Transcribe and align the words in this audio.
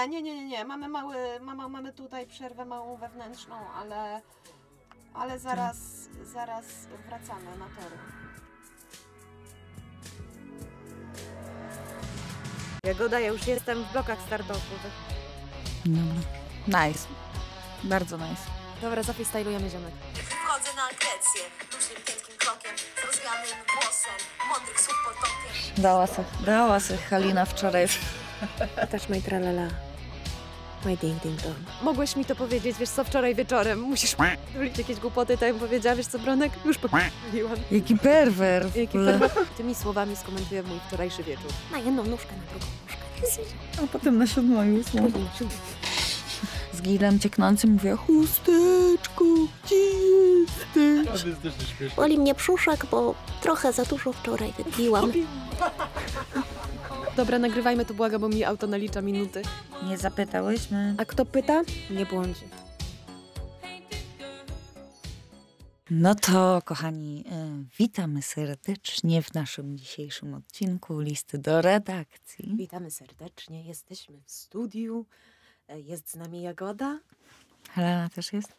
Nie, 0.00 0.08
nie, 0.08 0.22
nie, 0.22 0.34
nie, 0.34 0.48
nie. 0.48 0.64
Mamy 0.64 0.88
mały, 0.88 1.16
mama, 1.40 1.68
mamy 1.68 1.92
tutaj 1.92 2.26
przerwę 2.26 2.64
małą 2.64 2.96
wewnętrzną, 2.96 3.56
ale, 3.70 4.20
ale 5.14 5.38
zaraz, 5.38 5.76
zaraz 6.22 6.64
wracamy 7.06 7.58
na 7.58 7.64
tory. 7.64 7.96
Jagoda, 12.84 13.20
ja 13.20 13.28
już 13.28 13.46
jestem 13.46 13.84
w 13.84 13.92
blokach 13.92 14.18
startowych. 14.26 14.62
Dobra. 15.84 16.86
Nice. 16.86 17.08
Bardzo 17.84 18.16
nice. 18.16 18.42
Dobra, 18.82 19.02
zafreestylujemy 19.02 19.70
ziomek. 19.70 19.94
Wchodzę 20.14 20.76
na 20.76 20.88
Grecję, 20.88 21.42
luźnym, 21.74 21.96
piękkim 22.06 22.36
krokiem, 22.38 22.72
z 22.78 23.06
rozwianym 23.06 23.64
włosem, 23.74 24.26
mądrych 24.48 24.80
słów 24.80 24.96
potokiem. 25.04 25.82
Dała 25.82 26.06
se, 26.06 26.24
dała 26.46 26.80
se 26.80 26.96
Halina 26.96 27.44
wczoraj. 27.44 27.86
Też 28.90 29.08
my 29.08 29.22
tralala. 29.22 29.89
My 30.84 30.96
ding 30.96 31.22
ding 31.22 31.42
dong. 31.42 31.54
Mogłeś 31.82 32.16
mi 32.16 32.24
to 32.24 32.36
powiedzieć, 32.36 32.76
wiesz 32.78 32.88
co, 32.88 33.04
wczoraj 33.04 33.34
wieczorem. 33.34 33.80
Musisz 33.80 34.14
p***lić 34.14 34.78
jakieś 34.78 35.00
głupoty, 35.00 35.38
tak 35.38 35.48
jak 35.48 35.56
powiedziała, 35.56 35.96
wiesz 35.96 36.06
co, 36.06 36.18
Bronek? 36.18 36.52
Już 36.64 36.78
p***liłam. 36.78 37.56
Jaki 37.70 37.96
perwer. 37.96 38.68
w 38.70 38.76
Jaki 38.76 38.98
ogóle. 38.98 39.18
perwa- 39.18 39.44
Tymi 39.56 39.74
słowami 39.74 40.16
skomentuję 40.16 40.62
mój 40.62 40.78
wczorajszy 40.88 41.22
wieczór. 41.22 41.50
Na 41.72 41.78
jedną 41.78 42.04
nóżkę, 42.04 42.32
na 42.36 42.42
drugą 42.50 42.66
nóżkę. 42.82 43.80
A 43.84 43.86
potem 43.86 44.18
na 44.18 44.26
siódmą 44.26 44.62
już. 44.62 44.86
Z 46.72 46.82
gilem 46.82 47.18
cieknącym 47.18 47.70
mówię, 47.72 47.96
chusteczko, 47.96 49.24
gdzie 49.64 49.76
jesteś? 49.76 51.34
Boli 51.96 52.18
mnie 52.18 52.34
brzuszek, 52.34 52.86
bo 52.90 53.14
trochę 53.42 53.72
za 53.72 53.84
dużo 53.84 54.12
wczoraj 54.12 54.52
wypiłam. 54.58 55.12
Dobra, 57.20 57.38
nagrywajmy 57.38 57.84
to, 57.84 57.94
błaga, 57.94 58.18
bo 58.18 58.28
mi 58.28 58.44
auto 58.44 58.66
nalicza 58.66 59.02
minuty. 59.02 59.42
Nie 59.88 59.98
zapytałyśmy. 59.98 60.94
A 60.98 61.04
kto 61.04 61.26
pyta? 61.26 61.62
Nie 61.90 62.06
błądzi. 62.06 62.40
No 65.90 66.14
to, 66.14 66.62
kochani, 66.64 67.24
y, 67.26 67.76
witamy 67.78 68.22
serdecznie 68.22 69.22
w 69.22 69.34
naszym 69.34 69.78
dzisiejszym 69.78 70.34
odcinku 70.34 71.00
listy 71.00 71.38
do 71.38 71.62
redakcji. 71.62 72.54
Witamy 72.56 72.90
serdecznie, 72.90 73.64
jesteśmy 73.64 74.20
w 74.24 74.30
studiu. 74.30 75.06
E, 75.68 75.80
Jest 75.80 76.10
z 76.10 76.16
nami 76.16 76.42
Jagoda, 76.42 76.98
Helena 77.70 78.08
też 78.08 78.32
jest? 78.32 78.52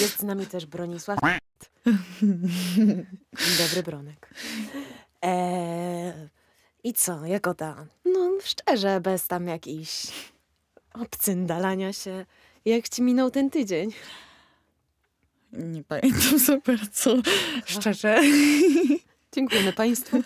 jest 0.00 0.18
z 0.18 0.22
nami 0.22 0.46
też 0.46 0.66
Bronisław. 0.66 1.18
Dzień 2.22 3.56
dobry, 3.58 3.82
Bronek. 3.82 4.34
Eee, 5.22 6.28
I 6.84 6.92
co, 6.92 7.26
Jagoda? 7.26 7.86
No 8.04 8.30
szczerze, 8.42 9.00
bez 9.00 9.26
tam 9.26 9.46
jakichś 9.46 10.06
obcyndalania 10.94 11.92
się. 11.92 12.26
Jak 12.64 12.88
ci 12.88 13.02
minął 13.02 13.30
ten 13.30 13.50
tydzień? 13.50 13.90
Nie 15.52 15.84
pamiętam 15.84 16.40
super 16.46 16.90
co. 16.92 17.16
Szczerze. 17.64 18.22
Dziękujemy 19.32 19.72
Państwu. 19.72 20.22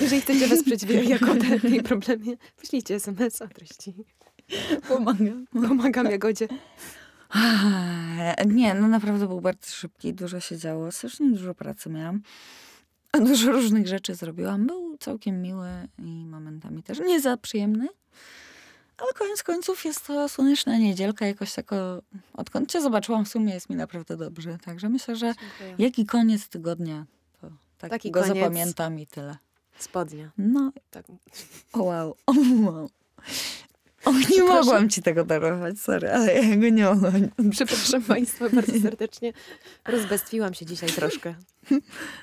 Jeżeli 0.00 0.20
chcecie 0.20 0.46
wesprzeć 0.46 0.82
Jagodę 0.82 1.58
w 1.58 1.64
jej 1.64 1.82
problemie, 1.82 2.36
wyślijcie 2.60 2.94
SMS 2.94 3.42
o 3.42 3.48
treści. 3.48 3.94
Pomagam. 4.88 5.46
Pomagam 5.52 6.10
Jagodzie. 6.10 6.48
Nie, 8.46 8.74
no 8.74 8.88
naprawdę 8.88 9.26
był 9.26 9.40
bardzo 9.40 9.66
szybki, 9.70 10.14
dużo 10.14 10.40
się 10.40 10.56
działo. 10.56 10.92
Strasznie 10.92 11.30
dużo 11.30 11.54
pracy 11.54 11.90
miałam. 11.90 12.22
A 13.12 13.18
Dużo 13.30 13.52
różnych 13.52 13.88
rzeczy 13.88 14.14
zrobiłam. 14.14 14.66
Był 14.66 14.96
całkiem 14.98 15.42
miły 15.42 15.68
i 15.98 16.26
momentami 16.26 16.82
też 16.82 16.98
nie 17.00 17.20
za 17.20 17.36
przyjemny. 17.36 17.88
Ale 18.98 19.12
koniec 19.12 19.42
końców 19.42 19.84
jest 19.84 20.06
to 20.06 20.28
słoneczna 20.28 20.78
niedzielka. 20.78 21.26
Jakoś 21.26 21.52
tako, 21.54 22.02
odkąd 22.34 22.72
cię 22.72 22.80
zobaczyłam, 22.80 23.24
w 23.24 23.28
sumie 23.28 23.54
jest 23.54 23.70
mi 23.70 23.76
naprawdę 23.76 24.16
dobrze. 24.16 24.58
Także 24.64 24.88
myślę, 24.88 25.16
że 25.16 25.34
jaki 25.78 26.06
koniec 26.06 26.48
tygodnia, 26.48 27.06
to 27.40 27.50
tak 27.78 27.90
Taki 27.90 28.10
go 28.10 28.24
zapamiętam 28.24 28.98
i 29.00 29.06
tyle. 29.06 29.36
Spodnia. 29.78 30.30
No, 30.38 30.72
Tak. 30.90 31.04
wow, 31.74 32.16
wow. 32.64 32.90
O, 34.04 34.12
nie 34.12 34.42
mogłam 34.42 34.88
ci 34.88 35.02
tego 35.02 35.24
darować, 35.24 35.78
sorry, 35.78 36.10
ale 36.10 36.34
ja 36.34 36.56
go 36.56 36.68
nie 36.68 36.84
mogłam. 36.84 37.30
Przepraszam 37.50 38.02
Państwa 38.02 38.48
bardzo 38.48 38.80
serdecznie. 38.82 39.32
Rozbestwiłam 39.84 40.54
się 40.54 40.66
dzisiaj 40.66 40.88
troszkę. 40.88 41.34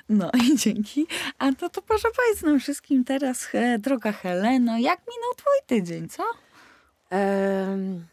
No 0.08 0.30
i 0.44 0.56
dzięki. 0.56 1.06
A 1.38 1.52
to, 1.52 1.68
to 1.68 1.82
proszę 1.82 2.08
nam 2.42 2.60
wszystkim 2.60 3.04
teraz, 3.04 3.48
droga 3.78 4.12
Heleno, 4.12 4.78
jak 4.78 5.00
minął 5.00 5.34
twój 5.36 5.66
tydzień, 5.66 6.08
co? 6.08 6.22
Em, 7.10 8.06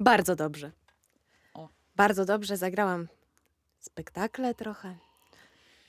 bardzo 0.00 0.36
dobrze. 0.36 0.70
O. 1.54 1.68
Bardzo 1.96 2.24
dobrze 2.24 2.56
zagrałam 2.56 3.08
spektakle 3.80 4.54
trochę. 4.54 4.96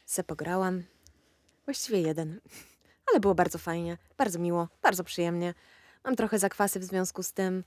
Se 0.06 0.24
pograłam. 0.24 0.84
Właściwie 1.66 2.02
jeden. 2.02 2.40
Ale 3.12 3.20
było 3.20 3.36
bardzo 3.36 3.58
fajnie, 3.58 3.98
bardzo 4.18 4.40
miło, 4.40 4.68
bardzo 4.82 5.04
przyjemnie. 5.04 5.54
Mam 6.04 6.16
trochę 6.16 6.40
zakwasy 6.40 6.80
w 6.80 6.84
związku 6.84 7.24
z 7.24 7.34
tym, 7.34 7.64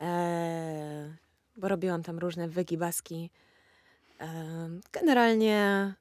e, 0.00 1.16
bo 1.56 1.68
robiłam 1.68 2.02
tam 2.02 2.18
różne 2.18 2.48
wygibaski. 2.48 3.30
E, 4.20 4.68
generalnie 4.92 5.94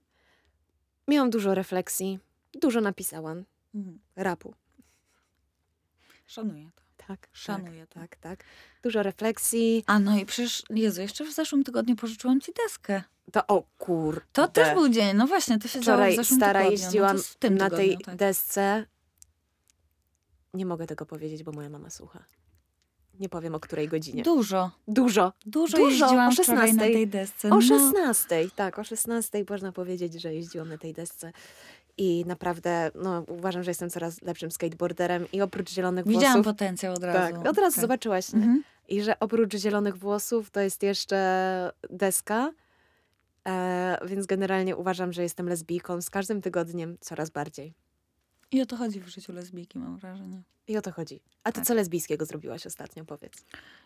miałam 1.08 1.30
dużo 1.30 1.56
refleksji, 1.56 2.20
dużo 2.54 2.82
napisałam 2.82 3.46
rapu. 4.16 4.54
Szanuję 6.26 6.70
to. 6.76 6.81
Tak, 7.12 7.30
Szanuję 7.34 7.88
to. 7.88 7.94
tak, 8.00 8.10
tak, 8.16 8.20
tak. 8.20 8.44
Dużo 8.84 9.04
refleksji. 9.04 9.84
A 9.88 10.00
no 10.00 10.18
i 10.18 10.26
przecież, 10.26 10.64
Jezu, 10.70 11.02
jeszcze 11.02 11.26
w 11.26 11.32
zeszłym 11.32 11.64
tygodniu 11.64 11.96
pożyczyłam 11.96 12.42
ci 12.42 12.52
deskę. 12.66 13.04
To 13.32 13.48
o 13.48 13.64
kur. 13.78 14.22
To 14.34 14.48
też 14.48 14.74
był 14.74 14.90
dzień, 14.90 15.18
no 15.18 15.28
właśnie, 15.28 15.60
to 15.60 15.68
się 15.68 15.80
działo 15.82 15.98
Wczoraj 15.98 16.14
w 16.14 16.16
zeszłym 16.16 16.40
stara 16.40 16.60
tygodniu. 16.60 16.78
no 16.78 16.80
to 16.80 16.86
jeździłam 16.86 17.18
tym 17.40 17.58
na 17.58 17.70
tej 17.70 17.90
tygodniu, 17.90 18.06
tak. 18.06 18.16
desce. 18.16 18.86
Nie 20.54 20.66
mogę 20.66 20.88
tego 20.88 21.06
powiedzieć, 21.06 21.44
bo 21.44 21.52
moja 21.52 21.70
mama 21.70 21.90
słucha. 21.90 22.24
Nie 23.20 23.30
powiem 23.30 23.56
o 23.56 23.60
której 23.60 23.88
godzinie. 23.88 24.24
Dużo, 24.24 24.72
Dużo. 24.88 25.34
dużo, 25.46 25.78
Dużo, 25.78 25.90
jeździłam 25.90 26.30
o 26.30 26.32
wczoraj 26.32 26.74
na 26.74 26.84
16:00. 26.86 26.94
tej 26.94 27.08
desce. 27.08 27.48
O 27.48 27.56
no. 27.56 27.62
16, 27.62 28.50
tak, 28.56 28.80
o 28.80 28.84
16 28.84 29.46
można 29.50 29.72
powiedzieć, 29.72 30.22
że 30.22 30.34
jeździłam 30.34 30.70
na 30.70 30.78
tej 30.78 30.94
desce. 30.94 31.32
I 31.98 32.24
naprawdę, 32.28 32.92
no, 32.96 33.24
uważam, 33.28 33.64
że 33.64 33.72
jestem 33.72 33.90
coraz 33.90 34.22
lepszym 34.22 34.52
skateboarderem 34.52 35.26
i 35.34 35.42
oprócz 35.42 35.70
zielonych 35.72 36.08
Widziałam 36.08 36.34
włosów. 36.34 36.46
potencjał 36.46 36.94
od 36.94 37.04
razu. 37.04 37.34
Tak, 37.34 37.48
od 37.48 37.58
razu 37.58 37.76
Tak. 37.76 37.82
zobaczyłaś. 37.82 38.34
Mhm. 38.34 38.64
I 38.90 39.02
że 39.02 39.20
oprócz 39.20 39.56
zielonych 39.56 39.98
włosów 39.98 40.50
to 40.52 40.60
jest 40.60 40.84
jeszcze 40.84 41.72
deska. 41.90 42.52
E, 43.48 43.98
więc 44.06 44.26
generalnie 44.26 44.76
uważam, 44.76 45.14
że 45.14 45.24
jestem 45.24 45.50
lesbijką 45.50 46.02
z 46.02 46.10
każdym 46.10 46.42
tygodniem 46.42 46.98
coraz 47.02 47.30
bardziej. 47.30 47.74
I 48.52 48.62
o 48.62 48.66
to 48.66 48.78
chodzi 48.78 49.00
w 49.00 49.08
życiu 49.08 49.34
lesbijki, 49.34 49.80
mam 49.80 49.98
wrażenie. 49.98 50.44
I 50.68 50.78
o 50.78 50.82
to 50.82 50.92
chodzi. 50.92 51.22
A 51.44 51.52
ty 51.52 51.56
Tak. 51.56 51.66
co 51.66 51.74
lesbijskiego 51.74 52.26
zrobiłaś 52.26 52.66
ostatnio, 52.66 53.06
powiedz? 53.06 53.46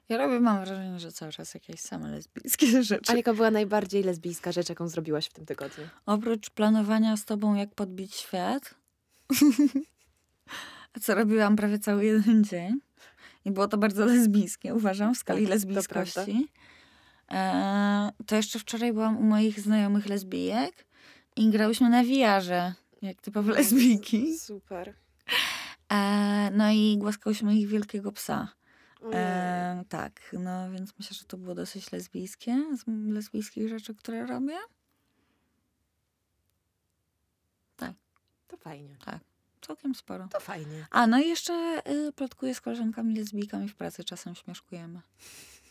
Ja 0.10 0.18
robię, 0.18 0.40
mam 0.40 0.66
wrażenie, 0.66 1.00
że 1.00 1.12
cały 1.12 1.32
czas 1.32 1.54
jakieś 1.54 1.80
same 1.80 2.12
lesbijskie 2.12 2.68
rzeczy. 2.84 3.12
A 3.12 3.16
jaka 3.16 3.34
była 3.34 3.52
najbardziej 3.52 4.04
lesbijska 4.04 4.52
rzecz, 4.52 4.70
jaką 4.70 4.88
zrobiłaś 4.88 5.26
w 5.26 5.34
tym 5.34 5.46
tygodniu? 5.46 5.84
Oprócz 6.06 6.50
planowania 6.50 7.18
z 7.18 7.26
tobą, 7.26 7.56
jak 7.56 7.76
podbić 7.76 8.16
świat, 8.16 8.76
co 11.02 11.16
robiłam 11.16 11.56
prawie 11.56 11.80
cały 11.80 12.06
jeden 12.06 12.44
dzień. 12.44 12.80
I 13.46 13.52
było 13.52 13.68
to 13.68 13.78
bardzo 13.78 14.06
lesbijskie, 14.06 14.76
uważam, 14.76 15.16
w 15.16 15.18
skali 15.18 15.40
Tak, 15.40 15.48
to 15.48 15.54
lesbijskości. 15.54 16.48
E, 17.32 18.12
to 18.26 18.36
jeszcze 18.36 18.60
wczoraj 18.60 18.94
byłam 18.94 19.18
u 19.18 19.24
moich 19.24 19.60
znajomych 19.60 20.06
lesbijek 20.06 20.86
i 21.36 21.50
grałyśmy 21.50 21.90
na 21.90 22.04
wiarze, 22.04 22.74
jak 23.08 23.22
typowe 23.22 23.54
lesbijki. 23.54 24.38
Super. 24.38 24.94
E, 25.92 26.52
no 26.54 26.72
i 26.72 26.98
głaskałyśmy 26.98 27.56
ich 27.56 27.68
wielkiego 27.68 28.12
psa. 28.12 28.48
E, 29.14 29.84
tak, 29.90 30.36
no 30.40 30.72
więc 30.72 30.94
myślę, 31.00 31.18
że 31.18 31.26
to 31.26 31.38
było 31.38 31.56
dosyć 31.56 31.92
lesbijskie, 31.92 32.64
z 32.78 32.84
lesbijskich 32.88 33.70
rzeczy, 33.70 33.96
które 33.96 34.26
robię. 34.26 34.58
To 38.48 38.58
fajnie. 38.58 38.98
Całkiem 39.62 39.96
sporo. 39.96 40.28
To 40.28 40.40
fajnie. 40.40 40.88
A, 40.92 41.08
no 41.08 41.20
i 41.20 41.28
jeszcze 41.28 41.82
y, 41.88 42.12
plotkuję 42.12 42.56
z 42.56 42.62
koleżankami 42.62 43.16
lesbijkami 43.16 43.70
w 43.70 43.76
pracy, 43.76 44.04
czasem 44.04 44.36
śmieszkujemy. 44.36 45.02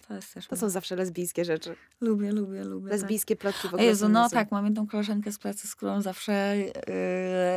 To 0.08 0.14
jest 0.14 0.34
też 0.34 0.46
To 0.46 0.56
są 0.56 0.68
zawsze 0.70 0.96
lesbijskie 0.96 1.44
rzeczy. 1.44 1.76
Lubię, 2.00 2.32
lubię, 2.32 2.64
lubię. 2.64 2.90
Lesbijskie 2.90 3.36
plotki 3.36 3.60
w 3.60 3.62
Tak. 3.62 3.74
ogóle 3.74 3.84
Jezu, 3.84 4.08
no 4.08 4.28
tak, 4.30 4.50
mam 4.50 4.64
jedną 4.64 4.86
koleżankę 4.86 5.32
z 5.32 5.38
pracy, 5.38 5.68
z 5.68 5.74
którą 5.74 6.02
zawsze 6.02 6.54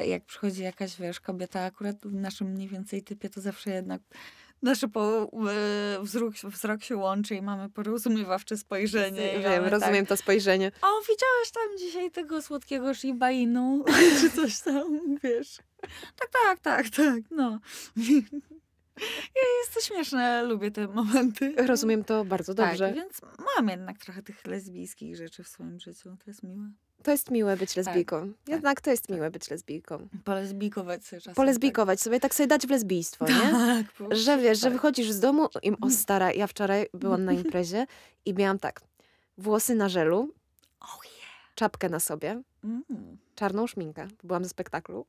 y, 0.01 0.07
jak 0.07 0.25
przychodzi 0.25 0.63
jakaś, 0.63 0.97
wiesz, 0.99 1.19
kobieta 1.19 1.61
akurat 1.61 1.95
w 2.05 2.13
naszym 2.13 2.47
mniej 2.47 2.67
więcej 2.67 3.03
typie, 3.03 3.29
to 3.29 3.41
zawsze 3.41 3.69
jednak 3.69 4.01
nasze 4.61 4.87
po, 4.87 5.31
e, 5.49 6.03
wzrok, 6.03 6.33
wzrok 6.33 6.83
się 6.83 6.95
łączy 6.95 7.35
i 7.35 7.41
mamy 7.41 7.69
porozumiewawcze 7.69 8.57
spojrzenie. 8.57 9.35
i 9.35 9.43
Wiem, 9.43 9.51
mamy 9.51 9.69
rozumiem 9.69 10.05
to 10.05 10.17
spojrzenie. 10.17 10.71
Tak, 10.71 10.83
o, 10.83 11.01
widziałeś 11.01 11.51
tam 11.53 11.77
dzisiaj 11.77 12.11
tego 12.11 12.41
słodkiego 12.41 12.93
Shiba 12.93 13.31
Inu? 13.31 13.85
Czy 14.21 14.29
coś 14.29 14.59
tam, 14.59 15.17
wiesz? 15.23 15.57
Tak, 16.15 16.29
tak, 16.43 16.59
tak, 16.59 16.89
tak, 16.89 17.21
no. 17.31 17.59
Jest 19.61 19.73
to 19.73 19.81
śmieszne, 19.81 20.43
lubię 20.43 20.71
te 20.71 20.87
momenty. 20.87 21.53
Rozumiem 21.67 22.03
to 22.03 22.25
bardzo 22.25 22.53
dobrze. 22.53 22.85
Tak, 22.87 22.95
więc 22.95 23.21
mam 23.55 23.67
jednak 23.69 23.97
trochę 23.97 24.23
tych 24.23 24.45
lesbijskich 24.47 25.15
rzeczy 25.15 25.43
w 25.43 25.47
swoim 25.47 25.79
życiu. 25.79 26.17
To 26.25 26.29
jest 26.31 26.43
miłe. 26.43 26.69
To 27.03 27.11
jest 27.11 27.31
miłe 27.31 27.57
być 27.57 27.75
lesbijką. 27.75 28.33
Jednak 28.47 28.81
to 28.81 28.91
jest 28.91 29.09
miłe 29.09 29.31
być 29.31 29.49
lesbijką. 29.49 30.07
Polesbikować 30.23 31.05
sobie 31.05 31.19
czasem. 31.21 31.35
Polesbijkować 31.35 32.01
sobie, 32.01 32.19
tak 32.19 32.35
sobie 32.35 32.47
dać 32.47 32.67
w 32.67 32.69
lesbijstwo, 32.69 33.25
Tak, 33.25 33.35
nie? 33.35 33.51
tak 33.51 33.85
Że 34.17 34.37
wiesz, 34.37 34.57
że 34.59 34.63
tak. 34.63 34.73
wychodzisz 34.73 35.11
z 35.11 35.19
domu 35.19 35.47
i 35.63 35.71
o 35.81 35.89
stara, 36.01 36.31
ja 36.31 36.47
wczoraj 36.47 36.85
byłam 36.93 37.25
na 37.25 37.31
imprezie 37.31 37.87
i 38.25 38.33
miałam 38.33 38.59
tak, 38.59 38.81
włosy 39.37 39.75
na 39.75 39.89
żelu, 39.89 40.33
Oh 40.79 40.99
yeah. 41.05 41.55
czapkę 41.55 41.89
na 41.89 41.99
sobie, 41.99 42.41
Mm. 42.63 42.83
czarną 43.35 43.67
szminkę. 43.67 44.07
Byłam 44.23 44.43
ze 44.43 44.49
spektaklu. 44.49 45.05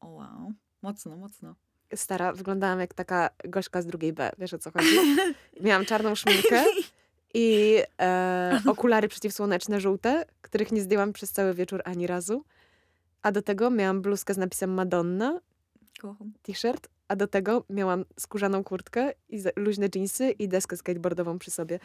O 0.00 0.08
wow. 0.08 0.52
Mocno, 0.82 1.16
mocno. 1.16 1.54
Stara, 1.94 2.32
wyglądałam 2.32 2.80
jak 2.80 2.94
taka 2.94 3.30
gośka 3.44 3.82
z 3.82 3.86
drugiej 3.86 4.12
B, 4.12 4.30
wiesz 4.38 4.54
o 4.54 4.58
co 4.58 4.70
chodzi? 4.70 4.96
Miałam 5.60 5.84
czarną 5.84 6.14
szminkę 6.14 6.64
i 7.34 7.78
e, 8.00 8.60
okulary 8.66 9.08
przeciwsłoneczne 9.08 9.80
żółte, 9.80 10.24
których 10.42 10.72
nie 10.72 10.80
zdjęłam 10.80 11.12
przez 11.12 11.32
cały 11.32 11.54
wieczór 11.54 11.82
ani 11.84 12.06
razu. 12.06 12.44
A 13.22 13.32
do 13.32 13.42
tego 13.42 13.70
miałam 13.70 14.02
bluzkę 14.02 14.34
z 14.34 14.38
napisem 14.38 14.74
Madonna, 14.74 15.40
t-shirt, 16.42 16.88
a 17.08 17.16
do 17.16 17.26
tego 17.26 17.64
miałam 17.70 18.04
skórzaną 18.20 18.64
kurtkę 18.64 19.12
i 19.28 19.42
luźne 19.56 19.88
dżinsy 19.88 20.30
i 20.30 20.48
deskę 20.48 20.76
skateboardową 20.76 21.38
przy 21.38 21.50
sobie. 21.50 21.78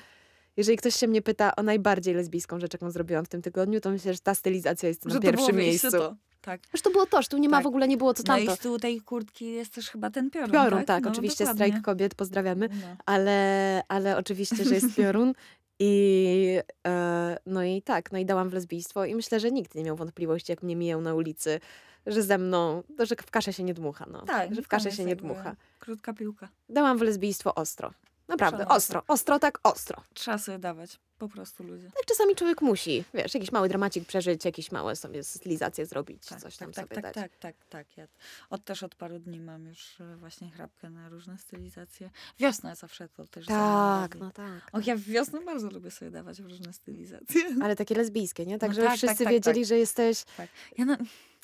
Jeżeli 0.57 0.77
ktoś 0.77 0.95
się 0.95 1.07
mnie 1.07 1.21
pyta 1.21 1.55
o 1.55 1.63
najbardziej 1.63 2.13
lesbijską 2.13 2.59
rzecz, 2.59 2.73
jaką 2.73 2.91
zrobiłam 2.91 3.25
w 3.25 3.29
tym 3.29 3.41
tygodniu, 3.41 3.81
to 3.81 3.89
myślę, 3.89 4.13
że 4.13 4.19
ta 4.19 4.35
stylizacja 4.35 4.89
jest 4.89 5.05
na 5.05 5.11
Że 5.13 5.15
to 5.15 5.21
było 5.21 5.31
pierwszym 5.33 5.55
miejsce 5.55 5.87
miejscu. 5.87 5.99
To. 6.09 6.15
Tak. 6.41 6.61
Już 6.73 6.81
to 6.81 6.89
było 6.89 7.05
to, 7.05 7.21
że 7.21 7.27
tu 7.27 7.37
nie 7.37 7.49
ma 7.49 7.57
Tak. 7.57 7.63
w 7.63 7.67
ogóle, 7.67 7.87
nie 7.87 7.97
było 7.97 8.13
co 8.13 8.23
No 8.23 8.35
tamto. 8.35 8.53
i 8.53 8.55
z 8.55 8.59
tyłu 8.59 8.79
tej 8.79 9.01
kurtki 9.01 9.45
jest 9.45 9.73
też 9.73 9.89
chyba 9.89 10.09
ten 10.09 10.31
piorun, 10.31 10.51
Piorun, 10.51 10.79
tak? 10.79 10.87
tak, 10.87 11.03
No, 11.03 11.11
oczywiście 11.11 11.43
dokładnie. 11.45 11.67
strajk 11.67 11.85
kobiet, 11.85 12.15
pozdrawiamy, 12.15 12.69
No. 12.69 12.95
ale, 13.05 13.81
ale 13.87 14.17
oczywiście, 14.17 14.63
że 14.63 14.73
jest 14.75 14.95
piorun. 14.95 15.33
I 15.79 16.59
e, 16.87 17.37
no 17.45 17.63
i 17.63 17.81
tak, 17.81 18.11
no 18.11 18.17
i 18.17 18.25
dałam 18.25 18.49
w 18.49 18.53
lesbijstwo 18.53 19.05
i 19.05 19.15
myślę, 19.15 19.39
że 19.39 19.51
nikt 19.51 19.75
nie 19.75 19.83
miał 19.83 19.95
wątpliwości, 19.95 20.51
jak 20.51 20.63
mnie 20.63 20.75
mijał 20.75 21.01
na 21.01 21.15
ulicy, 21.15 21.59
że 22.05 22.23
ze 22.23 22.37
mną, 22.37 22.83
to, 22.97 23.05
że 23.05 23.15
w 23.15 23.31
kaszę 23.31 23.53
się 23.53 23.63
nie 23.63 23.73
dmucha, 23.73 24.05
no. 24.11 24.21
Tak, 24.21 24.55
że 24.55 24.61
w 24.61 24.67
kaszę 24.67 24.91
się 24.91 25.05
nie 25.05 25.15
dmucha. 25.15 25.55
Krótka 25.79 26.13
piłka. 26.13 26.49
Dałam 26.69 26.97
w 26.97 27.01
lesbijstwo 27.01 27.55
ostro. 27.55 27.91
Naprawdę, 28.27 28.57
Szanowne. 28.57 28.75
ostro. 28.75 29.03
Ostro, 29.07 29.39
tak 29.39 29.59
ostro. 29.63 30.01
Trzeba 30.13 30.37
sobie 30.37 30.59
dawać. 30.59 30.99
Po 31.17 31.29
prostu 31.29 31.63
ludzie. 31.63 31.91
Tak 31.95 32.05
czasami 32.05 32.35
człowiek 32.35 32.61
musi, 32.61 33.03
wiesz, 33.13 33.33
jakiś 33.33 33.51
mały 33.51 33.69
dramacik 33.69 34.05
przeżyć, 34.07 34.45
jakieś 34.45 34.71
małe 34.71 34.95
sobie 34.95 35.23
stylizacje 35.23 35.85
zrobić, 35.85 36.25
coś 36.25 36.57
tam 36.57 36.71
tak, 36.71 36.85
sobie 36.85 36.95
tak, 36.95 37.03
dać. 37.03 37.13
tak, 37.13 37.37
tak, 37.37 37.55
tak. 37.69 37.97
Ja 37.97 38.07
od, 38.49 38.65
też 38.65 38.83
od 38.83 38.95
paru 38.95 39.19
dni 39.19 39.39
mam 39.39 39.65
już 39.65 40.01
e, 40.01 40.15
właśnie 40.15 40.51
chrapkę 40.51 40.89
na 40.89 41.09
różne 41.09 41.37
stylizacje. 41.37 42.09
Wiosna 42.39 42.75
zawsze 42.75 43.09
to 43.09 43.27
też 43.27 43.45
Tak, 43.45 44.15
no 44.15 44.31
tak. 44.31 44.69
Och, 44.71 44.87
ja 44.87 44.95
w 44.95 44.99
wiosnę 45.01 45.41
bardzo 45.41 45.69
lubię 45.69 45.91
sobie 45.91 46.11
dawać 46.11 46.39
różne 46.39 46.73
stylizacje. 46.73 47.41
Ale 47.63 47.75
takie 47.75 47.95
lesbijskie, 47.95 48.45
nie? 48.45 48.59
Tak, 48.59 48.69
No 48.69 48.75
żeby 48.75 48.87
tak, 48.87 48.97
wszyscy 48.97 49.17
tak, 49.17 49.23
tak, 49.25 49.33
wiedzieli, 49.33 49.61
tak. 49.61 49.67
że 49.67 49.77
jesteś... 49.77 50.23
Tak. 50.37 50.49
Ja 50.77 50.85
no, 50.85 50.97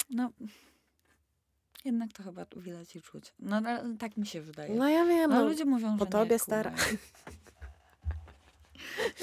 no, 0.10 0.30
jednak 1.86 2.14
to 2.14 2.24
chyba 2.24 2.46
widać 2.56 2.96
i 2.96 3.02
czuć. 3.02 3.34
No 3.40 3.56
ale 3.56 3.96
tak 4.00 4.18
mi 4.18 4.26
się 4.26 4.42
wydaje. 4.42 4.76
No 4.76 4.90
ja 4.90 5.06
wiem, 5.06 5.32
no, 5.32 5.36
no, 5.36 5.46
ludzie 5.46 5.66
mówią, 5.66 5.98
po 5.98 6.06
że 6.06 6.12
tobie, 6.12 6.32
nie, 6.32 6.40
stara. 6.40 6.74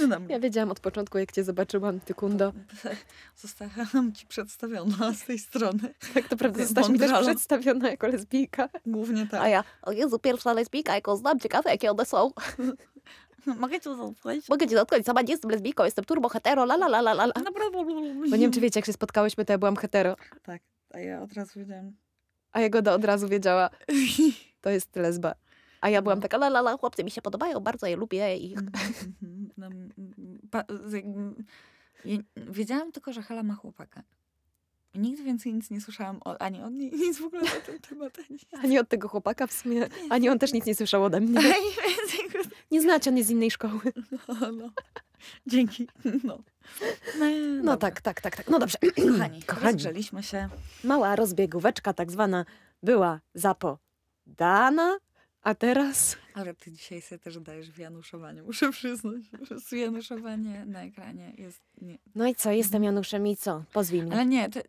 No 0.00 0.08
dobra. 0.08 0.34
ja 0.34 0.40
wiedziałam 0.40 0.70
od 0.70 0.80
początku, 0.80 1.18
jak 1.18 1.32
cię 1.32 1.44
zobaczyłam, 1.44 2.00
ty 2.00 2.14
kundo. 2.14 2.52
Zostałam 3.36 4.12
ci 4.12 4.26
przedstawiona 4.26 5.12
z 5.12 5.24
tej 5.24 5.38
strony. 5.38 5.94
Tak 6.14 6.28
to 6.28 6.36
prawda, 6.36 6.62
zostałaś 6.64 6.90
mi 6.90 6.98
też 6.98 7.22
przedstawiona 7.22 7.90
jako 7.90 8.06
lesbijka. 8.06 8.68
Głównie 8.86 9.26
tak. 9.26 9.42
A 9.42 9.48
ja, 9.48 9.64
o 9.82 9.92
Jezu, 9.92 10.18
pierwsza 10.18 10.52
lesbijka, 10.52 10.94
jaką 10.94 11.16
znam, 11.16 11.40
ciekawe 11.40 11.70
jakie 11.70 11.90
one 11.90 12.04
są. 12.04 12.30
Mogę 13.46 13.80
cię 13.80 13.96
zaufać? 13.96 14.48
Mogę 14.48 14.68
cię 14.68 14.74
dotknąć, 14.76 15.06
sama 15.06 15.22
nie 15.22 15.30
jestem 15.30 15.50
lesbijką, 15.50 15.84
jestem 15.84 16.04
turbo 16.04 16.28
hetero, 16.28 16.62
la 16.62 16.74
la 16.74 16.86
la 16.86 16.98
la 16.98 17.12
la. 17.12 17.24
la. 17.24 17.42
Naprawdę. 17.44 17.84
Bo 18.30 18.36
nie 18.36 18.38
wiem, 18.38 18.52
czy 18.52 18.60
wiecie, 18.60 18.78
jak 18.78 18.86
się 18.86 18.92
spotkałyśmy, 18.92 19.44
to 19.44 19.52
ja 19.52 19.58
byłam 19.58 19.76
hetero. 19.76 20.16
Tak, 20.42 20.62
a 20.90 20.98
ja 20.98 21.22
od 21.22 21.32
razu 21.32 21.58
wiedziałam. 21.58 21.92
A 22.52 22.60
Jagoda 22.60 22.94
od 22.94 23.04
razu 23.04 23.28
wiedziała, 23.28 23.70
to 24.62 24.70
jest 24.70 24.96
lesba. 24.96 25.34
A 25.80 25.88
ja 25.90 26.02
byłam 26.02 26.18
No. 26.18 26.22
taka, 26.22 26.36
la 26.36 26.46
la 26.46 26.60
la, 26.60 26.76
chłopcy 26.76 27.04
mi 27.04 27.10
się 27.10 27.22
podobają, 27.22 27.60
bardzo 27.60 27.86
je 27.86 27.96
lubię 27.96 28.36
ich. 28.36 28.58
No, 29.56 29.68
pa- 30.50 30.64
z- 30.84 31.04
Wiedziałam 32.36 32.92
tylko, 32.92 33.12
że 33.12 33.22
Hela 33.22 33.42
ma 33.42 33.54
chłopaka. 33.54 34.02
Nigdy 34.94 35.22
więcej 35.22 35.54
nic 35.54 35.70
nie 35.70 35.80
słyszałam 35.80 36.20
o, 36.24 36.42
ani 36.42 36.62
od 36.62 36.72
niej, 36.72 36.92
nic 37.06 37.18
w 37.18 37.24
ogóle 37.24 37.42
na 37.42 37.50
ten 37.66 37.78
temat. 37.78 38.18
Ani, 38.30 38.38
Ani 38.64 38.78
od 38.78 38.88
tego 38.88 39.08
chłopaka 39.08 39.46
w 39.46 39.52
sumie, 39.52 39.88
ani 40.10 40.28
on 40.28 40.38
też 40.38 40.52
nic 40.52 40.66
nie 40.66 40.74
słyszał 40.74 41.04
ode 41.04 41.20
mnie. 41.20 41.40
Nie 42.70 42.80
znacie, 42.82 43.10
on 43.10 43.16
jest 43.16 43.28
z 43.28 43.32
innej 43.32 43.50
szkoły. 43.50 43.80
No, 44.28 44.52
no. 44.52 44.70
Dzięki. 45.46 45.88
No, 46.24 46.38
no, 47.18 47.26
No 47.62 47.76
tak, 47.76 48.00
tak, 48.00 48.20
tak, 48.20 48.36
tak. 48.36 48.48
No 48.48 48.58
dobrze. 48.58 48.78
Kochani, 49.12 49.42
Kochani. 49.46 49.66
rozgrzeliśmy 49.66 50.22
się. 50.22 50.48
Mała 50.84 51.16
rozbiegóweczka 51.16 51.92
tak 51.92 52.10
zwana 52.10 52.44
była 52.82 53.20
zapodana, 53.34 54.98
a 55.42 55.54
teraz... 55.54 56.16
Ale 56.34 56.54
ty 56.54 56.72
dzisiaj 56.72 57.02
sobie 57.02 57.18
też 57.18 57.40
dajesz 57.40 57.70
w 57.70 57.78
januszowanie, 57.78 58.42
muszę 58.42 58.70
przyznać. 58.72 59.22
że 59.70 59.76
Januszowanie 59.78 60.64
na 60.66 60.82
ekranie 60.82 61.32
jest... 61.38 61.60
Nie. 61.82 61.98
No 62.14 62.26
i 62.26 62.34
co, 62.34 62.50
jestem 62.50 62.84
Januszem 62.84 63.26
i 63.26 63.36
co? 63.36 63.64
Pozwij 63.72 64.02
mnie. 64.02 64.12
Ale 64.12 64.26
nie, 64.26 64.50
ty... 64.50 64.62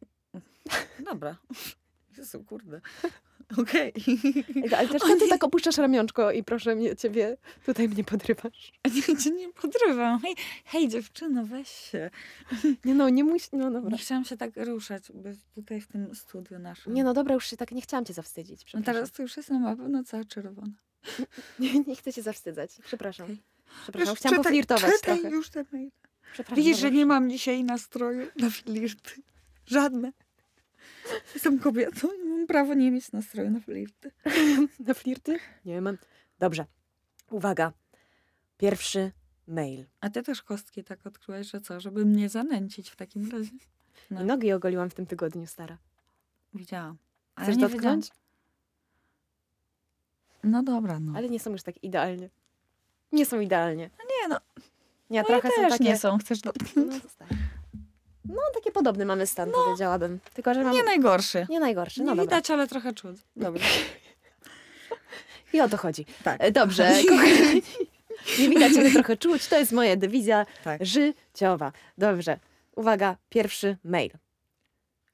Dobra. 1.05 1.35
Jezu, 2.17 2.43
kurde. 2.43 2.81
Okej. 3.57 3.93
Ale 4.77 4.87
też 4.87 5.01
ty 5.19 5.27
tak 5.29 5.43
opuszczasz 5.43 5.77
ramionczko 5.77 6.31
i 6.31 6.43
proszę 6.43 6.75
mnie, 6.75 6.95
ciebie, 6.95 7.37
tutaj 7.65 7.89
mnie 7.89 8.03
podrywasz. 8.03 8.71
Nie, 8.95 9.17
cię 9.17 9.29
nie 9.31 9.49
podrywam. 9.53 10.19
Hej, 10.19 10.35
hej 10.65 10.87
dziewczyno, 10.89 11.45
weź 11.45 11.67
się. 11.69 12.09
Nie 12.85 12.95
no, 12.95 13.09
nie 13.09 13.23
musi, 13.23 13.47
no 13.53 13.71
dobra. 13.71 13.89
Nie 13.91 13.97
chciałam 13.97 14.25
się 14.25 14.37
tak 14.37 14.51
ruszać, 14.57 15.03
bo 15.13 15.29
tutaj 15.55 15.81
w 15.81 15.87
tym 15.87 16.15
studiu 16.15 16.59
naszym. 16.59 16.93
Nie 16.93 17.03
no, 17.03 17.13
dobra, 17.13 17.33
już 17.33 17.47
się 17.47 17.57
tak 17.57 17.71
nie 17.71 17.81
chciałam 17.81 18.05
cię 18.05 18.13
zawstydzić, 18.13 18.73
No 18.73 18.81
teraz 18.81 19.11
to 19.11 19.21
już 19.21 19.37
jestem 19.37 19.61
na 19.61 19.75
pewno 19.75 20.03
cała 20.03 20.23
czerwona. 20.25 20.73
Nie, 21.59 21.79
nie 21.79 21.95
chcę 21.95 22.13
cię 22.13 22.21
zawstydzać, 22.21 22.71
przepraszam. 22.85 23.37
Przepraszam, 23.83 24.09
Już 24.11 24.19
chciałam 24.19 24.35
czytaj- 24.39 24.43
poflirtować 24.43 24.91
czytaj 24.95 25.19
trochę. 25.19 25.35
już 25.35 25.49
te 25.49 25.65
maile. 25.71 25.89
Widzisz, 26.55 26.77
że 26.77 26.91
nie 26.91 27.05
mam 27.05 27.29
dzisiaj 27.29 27.63
nastroju 27.63 28.27
na 28.35 28.49
flirty. 28.49 29.11
Żadne. 29.65 30.11
Jestem 31.33 31.59
kobietą 31.59 32.07
i 32.13 32.27
mam 32.27 32.47
prawo 32.47 32.73
nie 32.73 32.91
mieć 32.91 33.11
nastroju 33.11 33.49
na 33.51 33.59
flirty. 33.59 34.11
Na 34.87 34.93
flirty? 34.93 35.39
Nie 35.65 35.81
mam. 35.81 35.97
Dobrze. 36.39 36.65
Uwaga. 37.29 37.73
Pierwszy 38.57 39.11
mail. 39.47 39.85
A 40.01 40.09
ty 40.09 40.23
też 40.23 40.41
kostki 40.41 40.83
tak 40.83 41.07
odkryłeś, 41.07 41.51
że 41.51 41.61
co? 41.61 41.79
Żeby 41.79 42.05
mnie 42.05 42.29
zanęcić 42.29 42.89
w 42.89 42.95
takim 42.95 43.31
razie. 43.31 43.51
No. 44.11 44.23
Nogi 44.23 44.51
ogoliłam 44.53 44.89
w 44.89 44.93
tym 44.93 45.05
tygodniu, 45.05 45.47
stara. 45.47 45.77
Widziałam. 46.53 46.97
Ale 47.35 47.45
Chcesz 47.47 47.57
dotknąć? 47.57 48.05
wiedziałam- 48.05 48.21
No 50.43 50.63
dobra, 50.63 50.99
no. 50.99 51.13
Ale 51.15 51.29
nie 51.29 51.39
są 51.39 51.51
już 51.51 51.63
tak 51.63 51.83
idealnie. 51.83 52.29
Nie 53.11 53.25
są 53.25 53.39
idealnie. 53.39 53.83
Nie 53.83 54.27
no, 54.29 54.39
Nie, 55.09 55.21
moje 55.21 55.25
trochę 55.41 55.55
są 55.55 55.61
też 55.61 55.71
takie... 55.71 55.83
nie 55.83 55.97
są. 55.97 56.17
Chcesz 56.17 56.41
dotknąć? 56.41 56.87
No, 56.93 56.99
zostań. 56.99 57.27
No, 58.25 58.41
takie 58.53 58.71
podobny 58.71 59.05
mamy 59.05 59.27
stan, 59.27 59.51
powiedziałabym. 59.51 60.19
Tylko, 60.33 60.53
że 60.53 60.63
mam... 60.63 60.73
Nie 60.73 60.83
najgorszy. 60.83 61.47
Nie 61.49 61.59
najgorszy, 61.59 61.99
Nie 61.99 62.05
no 62.05 62.11
dobra. 62.11 62.23
widać, 62.23 62.51
ale 62.51 62.67
trochę 62.67 62.93
czuć. 62.93 63.17
Dobra. 63.35 63.63
I 65.53 65.61
o 65.61 65.69
to 65.69 65.77
chodzi. 65.77 66.05
Tak. 66.23 66.37
E, 66.43 66.51
Dobrze, 66.51 66.91
kochani. 67.09 67.61
Nie 68.39 68.49
widać, 68.49 68.71
ale 68.77 68.91
trochę 68.91 69.17
czuć. 69.17 69.47
To 69.47 69.57
jest 69.59 69.71
moja 69.71 69.95
dywizja 69.95 70.45
Tak. 70.63 70.85
życiowa. 70.85 71.71
Dobrze. 71.97 72.39
Uwaga, 72.75 73.17
pierwszy 73.29 73.77
mail. 73.83 74.11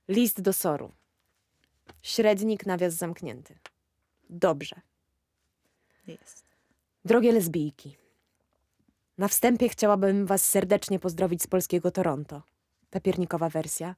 List 0.07 0.41
do 0.41 0.53
soru. 0.53 0.91
Średnik, 2.01 2.65
nawias 2.65 2.93
zamknięty. 2.93 3.57
Dobrze. 4.29 4.75
Jest. 6.07 6.43
Drogie 7.05 7.31
lesbijki. 7.31 7.97
Na 9.17 9.27
wstępie 9.27 9.69
chciałabym 9.69 10.25
was 10.25 10.49
serdecznie 10.49 10.99
pozdrowić 10.99 11.43
z 11.43 11.47
polskiego 11.47 11.91
Toronto. 11.91 12.41
Papiernikowa 12.89 13.49
wersja. 13.49 13.95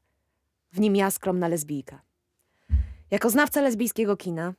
W 0.71 0.79
nim 0.79 0.95
ja, 0.95 1.11
skromna 1.11 1.47
lesbijka. 1.47 2.01
Jako 3.11 3.29
znawca 3.29 3.61
lesbijskiego 3.61 4.17
kina, 4.17 4.53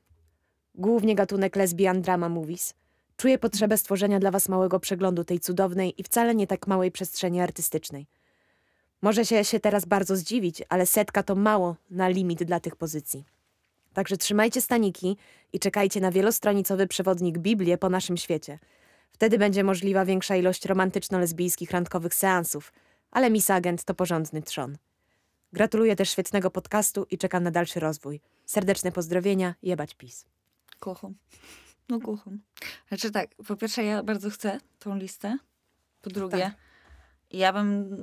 głównie 0.75 1.15
gatunek 1.15 1.57
lesbian 1.57 2.03
drama 2.03 2.29
movies, 2.29 2.75
czuję 3.17 3.39
potrzebę 3.39 3.79
stworzenia 3.79 4.19
dla 4.19 4.31
was 4.31 4.49
małego 4.49 4.81
przeglądu 4.81 5.25
tej 5.25 5.41
cudownej 5.41 6.01
i 6.01 6.03
wcale 6.03 6.35
nie 6.35 6.47
tak 6.47 6.67
małej 6.67 6.91
przestrzeni 6.91 7.41
artystycznej. 7.41 8.07
Może 9.03 9.27
się, 9.27 9.45
się 9.45 9.61
teraz 9.61 9.85
bardzo 9.85 10.17
zdziwić, 10.17 10.63
ale 10.69 10.87
setka 10.87 11.23
to 11.23 11.35
mało 11.35 11.77
na 11.91 12.09
limit 12.09 12.45
dla 12.45 12.61
tych 12.61 12.77
pozycji. 12.77 13.25
Także 13.93 14.17
trzymajcie 14.17 14.61
staniki 14.61 15.17
i 15.53 15.59
czekajcie 15.61 16.01
na 16.01 16.11
wielostronicowy 16.11 16.87
przewodnik 16.87 17.39
Biblię 17.39 17.79
po 17.79 17.89
naszym 17.89 18.17
świecie. 18.17 18.59
Wtedy 19.13 19.39
będzie 19.39 19.65
możliwa 19.65 20.05
większa 20.05 20.37
ilość 20.37 20.67
romantyczno-lesbijskich 20.67 21.71
randkowych 21.71 22.15
seansów, 22.15 22.73
ale 23.11 23.31
Miss 23.31 23.51
Agent 23.51 23.85
to 23.85 23.95
porządny 23.95 24.43
trzon. 24.43 24.77
Gratuluję 25.53 25.97
też 25.97 26.11
świetnego 26.11 26.51
podcastu 26.51 27.07
i 27.11 27.19
czekam 27.19 27.43
na 27.43 27.51
dalszy 27.51 27.81
rozwój. 27.81 28.21
Serdeczne 28.47 28.93
pozdrowienia, 28.93 29.55
jebać 29.63 29.95
pis. 29.95 30.25
Kocham. 30.79 31.15
No 31.89 32.01
kocham. 32.01 32.39
Znaczy 32.89 33.11
tak, 33.11 33.31
po 33.47 33.57
pierwsze 33.57 33.85
ja 33.85 34.03
bardzo 34.03 34.31
chcę 34.31 34.61
tą 34.79 34.97
listę. 34.97 35.39
Po 36.03 36.11
drugie, 36.11 36.39
Tak. 36.39 36.53
ja 37.31 37.53
bym 37.53 37.97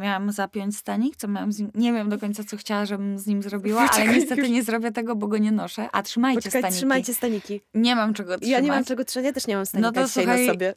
miałam 0.00 0.32
zapiąć 0.32 0.76
stanik, 0.76 1.16
co 1.16 1.28
miałam 1.28 1.52
z 1.52 1.58
nim, 1.58 1.70
nie 1.74 1.92
wiem 1.92 2.08
do 2.08 2.18
końca 2.18 2.44
co 2.44 2.56
chciała, 2.56 2.86
żebym 2.86 3.18
z 3.18 3.26
nim 3.26 3.42
zrobiła, 3.42 3.80
ale 3.80 3.88
Poczekaj, 3.88 4.14
niestety 4.16 4.40
już. 4.40 4.50
nie 4.50 4.62
zrobię 4.62 4.92
tego, 4.92 5.16
bo 5.16 5.26
go 5.28 5.38
nie 5.38 5.52
noszę. 5.52 5.88
A 5.92 6.02
trzymajcie 6.02 6.38
Poczekaj, 6.40 6.60
staniki. 6.60 6.76
trzymajcie 6.78 7.14
staniki. 7.14 7.60
Nie 7.74 7.96
mam 7.96 8.14
czego 8.14 8.36
trzymać. 8.38 8.50
Ja 8.50 8.60
nie 8.60 8.68
mam 8.70 8.84
czego 8.84 9.04
trzymać, 9.04 9.24
ja 9.26 9.32
też 9.32 9.46
nie 9.46 9.56
mam 9.56 9.66
stanika 9.66 9.88
No 9.88 9.92
to 9.92 10.06
dzisiaj 10.08 10.24
słuchaj, 10.24 10.46
na 10.46 10.52
sobie. 10.52 10.74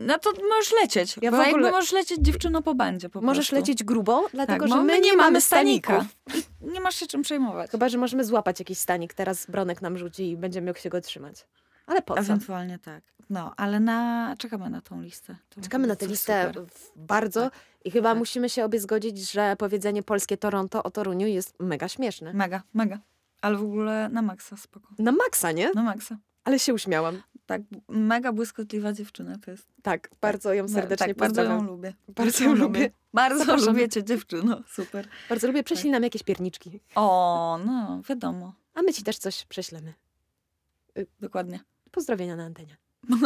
No 0.00 0.18
to 0.18 0.30
możesz 0.50 0.72
lecieć, 0.82 1.16
Ja 1.22 1.30
bo 1.30 1.36
w 1.36 1.40
ogóle- 1.40 1.52
jakby 1.52 1.70
możesz 1.70 1.92
lecieć 1.92 2.18
dziewczyno 2.20 2.62
po 2.62 2.74
bandzie 2.74 3.08
po 3.08 3.20
Możesz 3.20 3.46
prostu. 3.50 3.56
lecieć 3.56 3.84
grubo, 3.84 4.26
dlatego 4.32 4.58
tak, 4.64 4.68
że 4.68 4.74
bo 4.74 4.82
my, 4.82 5.00
nie 5.00 5.16
mamy 5.16 5.40
stanika. 5.40 6.04
staników. 6.04 6.16
I 6.62 6.72
nie 6.72 6.80
masz 6.80 6.94
się 6.96 7.06
czym 7.06 7.22
przejmować. 7.22 7.70
Chyba, 7.70 7.88
że 7.88 7.98
możemy 7.98 8.24
złapać 8.24 8.58
jakiś 8.58 8.78
stanik, 8.78 9.14
teraz 9.14 9.46
Bronek 9.46 9.82
nam 9.82 9.98
rzuci 9.98 10.30
i 10.30 10.36
będziemy 10.36 10.74
się 10.76 10.90
go 10.90 11.00
trzymać. 11.00 11.46
Ale 11.86 12.02
po 12.02 12.14
co? 12.14 12.20
Ewentualnie 12.20 12.78
tak. 12.78 13.04
No, 13.30 13.54
ale 13.56 13.80
na... 13.80 14.34
czekamy 14.38 14.70
na 14.70 14.80
tą 14.80 15.00
listę. 15.02 15.36
To 15.48 15.60
Czekamy 15.60 15.86
na 15.86 15.96
tę 15.96 16.06
listę 16.06 16.52
bardzo 16.96 17.40
Tak. 17.50 17.58
i 17.84 17.90
chyba 17.90 18.08
Tak. 18.10 18.18
musimy 18.18 18.48
się 18.48 18.64
obie 18.64 18.80
zgodzić, 18.80 19.30
że 19.32 19.56
powiedzenie 19.58 20.02
polskie 20.02 20.36
Toronto 20.36 20.82
o 20.82 20.90
Toruniu 20.90 21.26
jest 21.26 21.54
mega 21.60 21.88
śmieszne. 21.88 22.32
Mega, 22.32 22.62
mega. 22.74 22.98
Ale 23.42 23.56
w 23.56 23.62
ogóle 23.62 24.08
na 24.08 24.22
maksa, 24.22 24.56
spoko. 24.56 24.88
Na 24.98 25.12
maksa, 25.12 25.52
nie? 25.52 25.70
Na 25.74 25.82
maksa. 25.82 26.16
Ale 26.44 26.58
się 26.58 26.74
uśmiałam. 26.74 27.22
Tak, 27.50 27.62
mega 27.88 28.32
błyskotliwa 28.32 28.92
dziewczyna 28.92 29.38
to 29.38 29.50
jest. 29.50 29.66
Tak, 29.82 30.10
bardzo 30.20 30.54
ją 30.54 30.68
serdecznie 30.68 31.06
tak, 31.06 31.16
bardzo 31.16 31.42
ją 31.42 31.62
lubię. 31.62 31.94
Bardzo 32.08 32.44
ją 32.44 32.54
lubię. 32.54 32.90
Bardzo 33.14 33.56
lubię 33.56 33.88
cię, 33.88 34.04
dziewczyno. 34.04 34.62
Super. 34.68 35.08
Bardzo 35.28 35.46
lubię, 35.46 35.62
prześlij 35.62 35.92
nam 35.92 36.02
jakieś 36.02 36.22
pierniczki. 36.22 36.80
O, 36.94 37.58
no, 37.66 38.02
wiadomo. 38.08 38.54
A 38.74 38.82
my 38.82 38.92
ci 38.92 39.02
też 39.02 39.18
coś 39.18 39.44
prześlemy. 39.44 39.94
Dokładnie. 41.20 41.60
Pozdrowienia 41.90 42.36
na 42.36 42.44
antenie. 42.44 42.76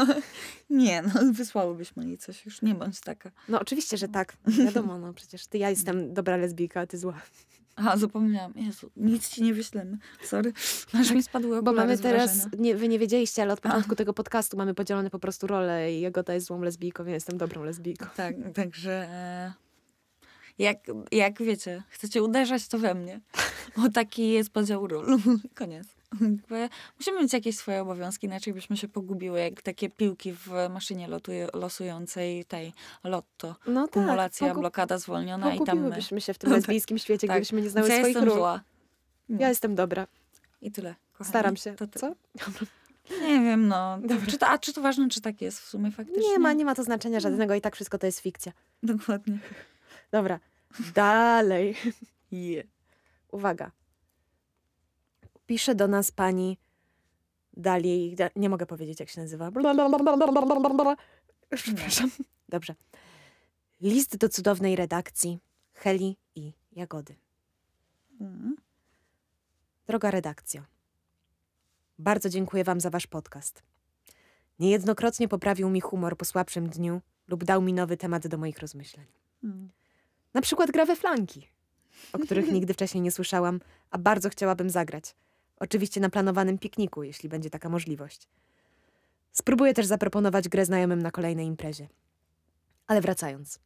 Nie, 0.71 1.03
no, 1.03 1.33
wysłałybyśmy 1.33 2.07
jej 2.07 2.19
coś 2.19 2.47
już. 2.47 2.63
Nie 2.63 2.75
bądź 2.75 3.01
taka. 3.01 3.31
No 3.49 3.61
oczywiście, 3.61 3.97
że 3.97 4.09
tak. 4.09 4.37
Wiadomo, 4.65 4.99
no 4.99 5.13
przecież 5.13 5.47
ty, 5.47 5.59
ja 5.59 5.71
jestem 5.71 6.15
dobra 6.15 6.37
lesbijka, 6.37 6.81
a 6.81 6.87
ty 6.87 6.99
zła. 6.99 7.21
Aha, 7.77 7.97
zapomniałam. 7.97 8.53
Jezu, 8.57 8.91
nic 8.97 9.29
ci 9.29 9.43
nie 9.43 9.55
wyślemy. 9.55 9.99
Sorry. 10.23 10.53
Aż 11.01 11.11
mi 11.11 11.23
spadły 11.23 11.63
Bo 11.63 11.73
mamy 11.73 11.99
teraz, 11.99 12.49
nie, 12.59 12.77
wy 12.77 12.89
nie 12.89 12.99
wiedzieliście, 12.99 13.43
ale 13.43 13.53
od 13.53 13.61
początku 13.61 13.97
tego 13.97 14.15
podcastu 14.15 14.57
mamy 14.57 14.75
podzielone 14.75 15.11
po 15.11 15.19
prostu 15.19 15.47
role 15.47 15.93
i 15.93 16.01
Jagoda 16.01 16.35
jest 16.35 16.47
złą 16.47 16.63
lesbijką, 16.63 17.05
ja 17.05 17.15
jestem 17.15 17.39
dobrą 17.39 17.65
lesbijką. 17.65 18.07
Tak, 18.17 18.35
także 18.55 18.93
e, 18.93 19.53
jak, 20.59 20.79
jak 21.13 21.43
wiecie, 21.43 21.83
chcecie 21.89 22.23
uderzać, 22.23 22.69
to 22.69 22.79
we 22.79 22.95
mnie. 22.95 23.21
Bo 23.77 23.89
taki 23.89 24.29
jest 24.29 24.51
podział 24.51 24.87
ról. 24.87 25.19
Koniec. 25.55 25.89
Jakby 26.21 26.69
Musimy 26.99 27.23
mieć 27.23 27.33
jakieś 27.33 27.57
swoje 27.57 27.83
obowiązki, 27.83 28.27
inaczej 28.27 28.53
byśmy 28.55 28.77
się 28.77 28.89
pogubiły, 28.89 29.41
jak 29.41 29.63
takie 29.63 29.91
piłki 29.91 30.33
w 30.33 30.49
maszynie 30.71 31.09
lotuje, 31.09 31.49
losującej 31.55 32.45
tej 32.45 32.73
lotto. 33.05 33.57
No 33.67 33.83
tak, 33.89 33.93
Kumulacja, 33.93 34.55
pogu- 34.55 34.59
blokada 34.61 34.99
zwolniona 34.99 35.47
i 35.55 35.59
tam 35.59 35.61
my. 35.61 35.67
pogubiłybyśmy 35.67 36.21
się 36.21 36.35
w 36.35 36.39
tym 36.39 36.51
Tak. 36.51 36.57
lesbijskim 36.57 36.99
świecie, 36.99 37.27
Tak. 37.29 37.37
gdybyśmy 37.37 37.63
nie 37.63 37.71
znały 37.71 37.89
ja 37.89 37.95
swoich 37.95 38.07
jestem 38.07 38.25
ról. 38.29 38.37
zła. 38.39 38.61
Ja 39.29 39.49
jestem 39.49 39.75
dobra. 39.75 40.07
I 40.63 40.71
tyle. 40.73 40.95
Kochani. 41.13 41.29
Staram 41.29 41.57
się. 41.57 41.75
To 41.75 41.87
ty. 41.87 41.99
Co? 41.99 42.15
Nie 43.21 43.41
wiem, 43.41 43.69
no. 43.69 43.99
Czy 44.29 44.39
to, 44.39 44.49
a 44.49 44.59
czy 44.59 44.73
to 44.73 44.81
ważne, 44.81 45.09
czy 45.09 45.21
tak 45.21 45.41
jest 45.41 45.61
w 45.61 45.67
sumie 45.69 45.91
faktycznie? 45.91 46.23
Nie 46.29 46.39
ma, 46.39 46.53
nie 46.53 46.65
ma 46.65 46.75
to 46.75 46.83
znaczenia 46.85 47.21
żadnego 47.21 47.55
i 47.55 47.61
tak 47.61 47.75
wszystko 47.75 47.99
to 47.99 48.07
jest 48.07 48.21
fikcja. 48.21 48.53
Dokładnie. 48.83 49.39
Dobra, 50.11 50.41
dalej. 50.95 51.75
Je. 52.33 52.65
Uwaga. 53.33 53.71
Pisze 55.47 55.75
do 55.75 55.89
nas 55.89 56.11
pani 56.11 56.59
Dali, 57.57 58.15
da, 58.17 58.31
nie 58.37 58.49
mogę 58.49 58.67
powiedzieć 58.67 59.01
jak 59.01 59.09
się 59.09 59.21
nazywa. 59.21 59.51
Przepraszam. 61.55 62.11
Dobrze. 62.49 62.75
List 63.81 64.17
do 64.17 64.29
cudownej 64.29 64.77
redakcji 64.77 65.39
Heli 65.75 66.17
i 66.35 66.53
Jagody. 66.73 67.15
Mm. 68.21 68.57
Droga 69.87 70.11
redakcjo, 70.11 70.63
bardzo 71.99 72.29
dziękuję 72.29 72.65
Wam 72.65 72.81
za 72.81 72.91
Wasz 72.91 73.07
podcast. 73.07 73.63
Niejednokrotnie 74.59 75.29
poprawił 75.29 75.71
mi 75.71 75.81
humor 75.81 76.17
po 76.17 76.25
słabszym 76.25 76.69
dniu 76.69 77.01
lub 77.29 77.45
dał 77.45 77.63
mi 77.63 77.73
nowy 77.73 77.97
temat 77.97 78.27
do 78.27 78.39
moich 78.39 78.59
rozmyśleń. 78.59 79.07
Mm. 79.45 79.69
Na 80.35 80.41
przykład 80.41 80.71
gra 80.71 80.87
we 80.87 80.97
flanki, 80.97 81.49
o 82.13 82.19
których 82.19 82.53
nigdy 82.53 82.75
wcześniej 82.75 83.01
nie 83.01 83.11
słyszałam, 83.11 83.61
a 83.91 83.99
bardzo 83.99 84.29
chciałabym 84.29 84.71
zagrać. 84.71 85.15
Oczywiście 85.65 86.01
na 86.01 86.11
planowanym 86.11 86.59
pikniku, 86.59 87.03
jeśli 87.03 87.29
będzie 87.29 87.51
taka 87.51 87.69
możliwość. 87.69 88.29
Spróbuję 89.33 89.75
też 89.75 89.87
zaproponować 89.87 90.49
grę 90.49 90.65
znajomym 90.65 91.03
na 91.03 91.11
kolejnej 91.11 91.47
imprezie. 91.47 91.89
Ale 92.87 93.01
wracając. 93.01 93.61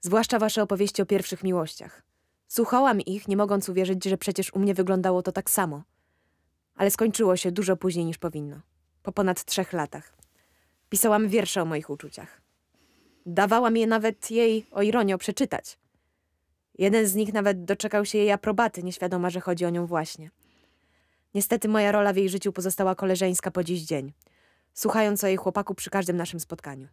Zwłaszcza 0.00 0.38
wasze 0.38 0.62
opowieści 0.62 1.02
o 1.02 1.06
pierwszych 1.06 1.44
miłościach. 1.44 2.02
Słuchałam 2.48 3.00
ich, 3.00 3.28
nie 3.28 3.36
mogąc 3.36 3.68
uwierzyć, 3.68 4.04
że 4.04 4.18
przecież 4.18 4.52
u 4.54 4.58
mnie 4.58 4.74
wyglądało 4.74 5.22
to 5.22 5.32
tak 5.32 5.50
samo. 5.50 5.82
Ale 6.74 6.90
skończyło 6.90 7.36
się 7.36 7.52
dużo 7.52 7.76
później 7.76 8.04
niż 8.04 8.18
powinno. 8.18 8.60
Po 9.02 9.12
ponad 9.12 9.44
trzech 9.44 9.72
latach. 9.72 10.16
Pisałam 10.88 11.28
wiersze 11.28 11.62
o 11.62 11.64
moich 11.64 11.90
uczuciach. 11.90 12.40
Dawałam 13.26 13.76
je 13.76 13.86
nawet 13.86 14.30
jej, 14.30 14.66
o 14.70 14.82
ironio, 14.82 15.18
przeczytać. 15.18 15.78
Jeden 16.78 17.06
z 17.06 17.14
nich 17.14 17.32
nawet 17.32 17.64
doczekał 17.64 18.04
się 18.04 18.18
jej 18.18 18.32
aprobaty, 18.32 18.82
nieświadoma, 18.82 19.30
że 19.30 19.40
chodzi 19.40 19.64
o 19.64 19.70
nią 19.70 19.86
właśnie. 19.86 20.30
Niestety 21.36 21.68
moja 21.68 21.92
rola 21.92 22.12
w 22.12 22.16
jej 22.16 22.28
życiu 22.28 22.52
pozostała 22.52 22.94
koleżeńska 22.94 23.50
po 23.50 23.64
dziś 23.64 23.82
dzień, 23.82 24.12
słuchając 24.74 25.24
o 25.24 25.26
jej 25.26 25.36
chłopaku 25.36 25.74
przy 25.74 25.90
każdym 25.90 26.16
naszym 26.16 26.40
spotkaniu. 26.40 26.88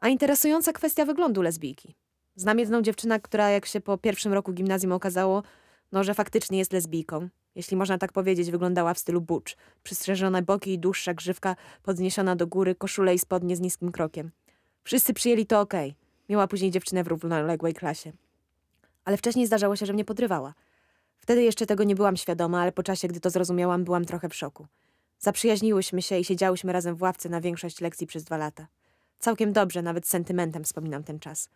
A 0.00 0.08
interesująca 0.08 0.72
kwestia 0.72 1.04
wyglądu 1.04 1.42
lesbijki. 1.42 1.94
Znam 2.36 2.58
jedną 2.58 2.82
dziewczynę, 2.82 3.20
która 3.20 3.50
jak 3.50 3.66
się 3.66 3.80
po 3.80 3.98
pierwszym 3.98 4.32
roku 4.32 4.52
gimnazjum 4.52 4.92
okazało, 4.92 5.42
no, 5.92 6.04
że 6.04 6.14
faktycznie 6.14 6.58
jest 6.58 6.72
lesbijką. 6.72 7.28
Jeśli 7.54 7.76
można 7.76 7.98
tak 7.98 8.12
powiedzieć, 8.12 8.50
wyglądała 8.50 8.94
w 8.94 8.98
stylu 8.98 9.20
butch. 9.20 9.54
Przystrzeżone 9.82 10.42
boki 10.42 10.72
i 10.72 10.78
dłuższa 10.78 11.14
grzywka 11.14 11.56
podniesiona 11.82 12.36
do 12.36 12.46
góry, 12.46 12.74
koszule 12.74 13.14
i 13.14 13.18
spodnie 13.18 13.56
z 13.56 13.60
niskim 13.60 13.92
krokiem. 13.92 14.30
Wszyscy 14.84 15.14
przyjęli 15.14 15.46
to 15.46 15.60
okej. 15.60 15.94
Miała 16.28 16.46
później 16.46 16.70
dziewczynę 16.70 17.04
w 17.04 17.06
równoległej 17.06 17.74
klasie. 17.74 18.12
Ale 19.04 19.16
wcześniej 19.16 19.46
zdarzało 19.46 19.76
się, 19.76 19.86
że 19.86 19.92
mnie 19.92 20.04
podrywała. 20.04 20.54
Wtedy 21.26 21.42
jeszcze 21.42 21.66
tego 21.66 21.84
nie 21.84 21.94
byłam 21.94 22.16
świadoma, 22.16 22.60
ale 22.60 22.72
po 22.72 22.82
czasie, 22.82 23.08
gdy 23.08 23.20
to 23.20 23.30
zrozumiałam, 23.30 23.84
byłam 23.84 24.04
trochę 24.04 24.28
w 24.28 24.34
szoku. 24.34 24.66
Zaprzyjaźniłyśmy 25.18 26.02
się 26.02 26.18
i 26.18 26.24
siedziałyśmy 26.24 26.72
razem 26.72 26.94
w 26.94 27.02
ławce 27.02 27.28
na 27.28 27.40
większość 27.40 27.80
lekcji 27.80 28.06
przez 28.06 28.24
dwa 28.24 28.36
lata. 28.36 28.66
Całkiem 29.18 29.52
dobrze, 29.52 29.82
nawet 29.82 30.06
z 30.06 30.10
sentymentem 30.10 30.64
wspominam 30.64 31.04
ten 31.04 31.18
czas. 31.18 31.48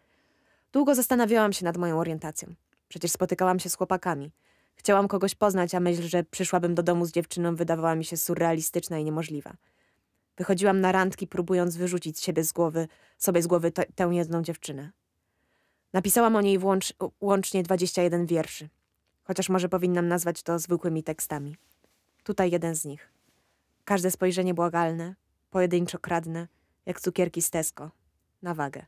Długo 0.73 0.95
zastanawiałam 0.95 1.53
się 1.53 1.65
nad 1.65 1.77
moją 1.77 1.99
orientacją. 1.99 2.55
Przecież 2.89 3.11
spotykałam 3.11 3.59
się 3.59 3.69
z 3.69 3.75
chłopakami. 3.75 4.31
Chciałam 4.75 5.09
kogoś 5.09 5.35
poznać, 5.35 5.75
a 5.75 5.81
myśl, 5.81 6.03
że 6.03 6.25
przyszłabym 6.25 6.75
do 6.75 6.83
domu 6.83 7.05
z 7.05 7.12
dziewczyną, 7.12 7.57
wydawała 7.57 7.95
mi 7.95 8.05
się 8.05 8.17
surrealistyczna 8.17 8.99
i 8.99 9.05
niemożliwa. 9.05 9.53
Wychodziłam 10.37 10.81
na 10.81 10.93
randki, 10.93 11.27
próbując 11.27 11.77
wyrzucić 11.77 12.21
siebie 12.21 12.45
z 12.45 12.53
głowy, 12.53 12.89
sobie 13.19 13.43
z 13.43 13.47
głowy 13.47 13.73
tę 13.73 14.09
jedną 14.11 14.43
dziewczynę. 14.43 14.91
Napisałam 15.93 16.37
o 16.37 16.41
niej 16.41 16.59
włącz, 16.59 16.95
łącznie 17.21 17.62
21 17.62 18.27
wierszy, 18.27 18.69
chociaż 19.31 19.49
może 19.49 19.69
powinnam 19.69 20.09
nazwać 20.09 20.43
to 20.43 20.59
zwykłymi 20.59 21.03
tekstami. 21.03 21.57
Tutaj 22.25 22.51
jeden 22.51 22.75
z 22.75 22.85
nich. 22.85 23.13
Każde 23.85 24.11
spojrzenie 24.11 24.55
błagalne, 24.55 25.15
pojedynczo 25.51 25.99
kradne, 25.99 26.49
jak 26.87 27.01
cukierki 27.01 27.43
z 27.43 27.51
Tesco, 27.51 27.91
na 28.43 28.55
wagę. 28.55 28.87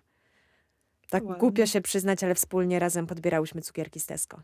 Tak 1.08 1.24
Ładnie. 1.24 1.40
głupio 1.40 1.66
się 1.66 1.80
przyznać, 1.80 2.24
ale 2.24 2.34
wspólnie 2.34 2.78
razem 2.78 3.06
podbierałyśmy 3.06 3.62
cukierki 3.62 4.00
z 4.00 4.06
Tesco. 4.06 4.42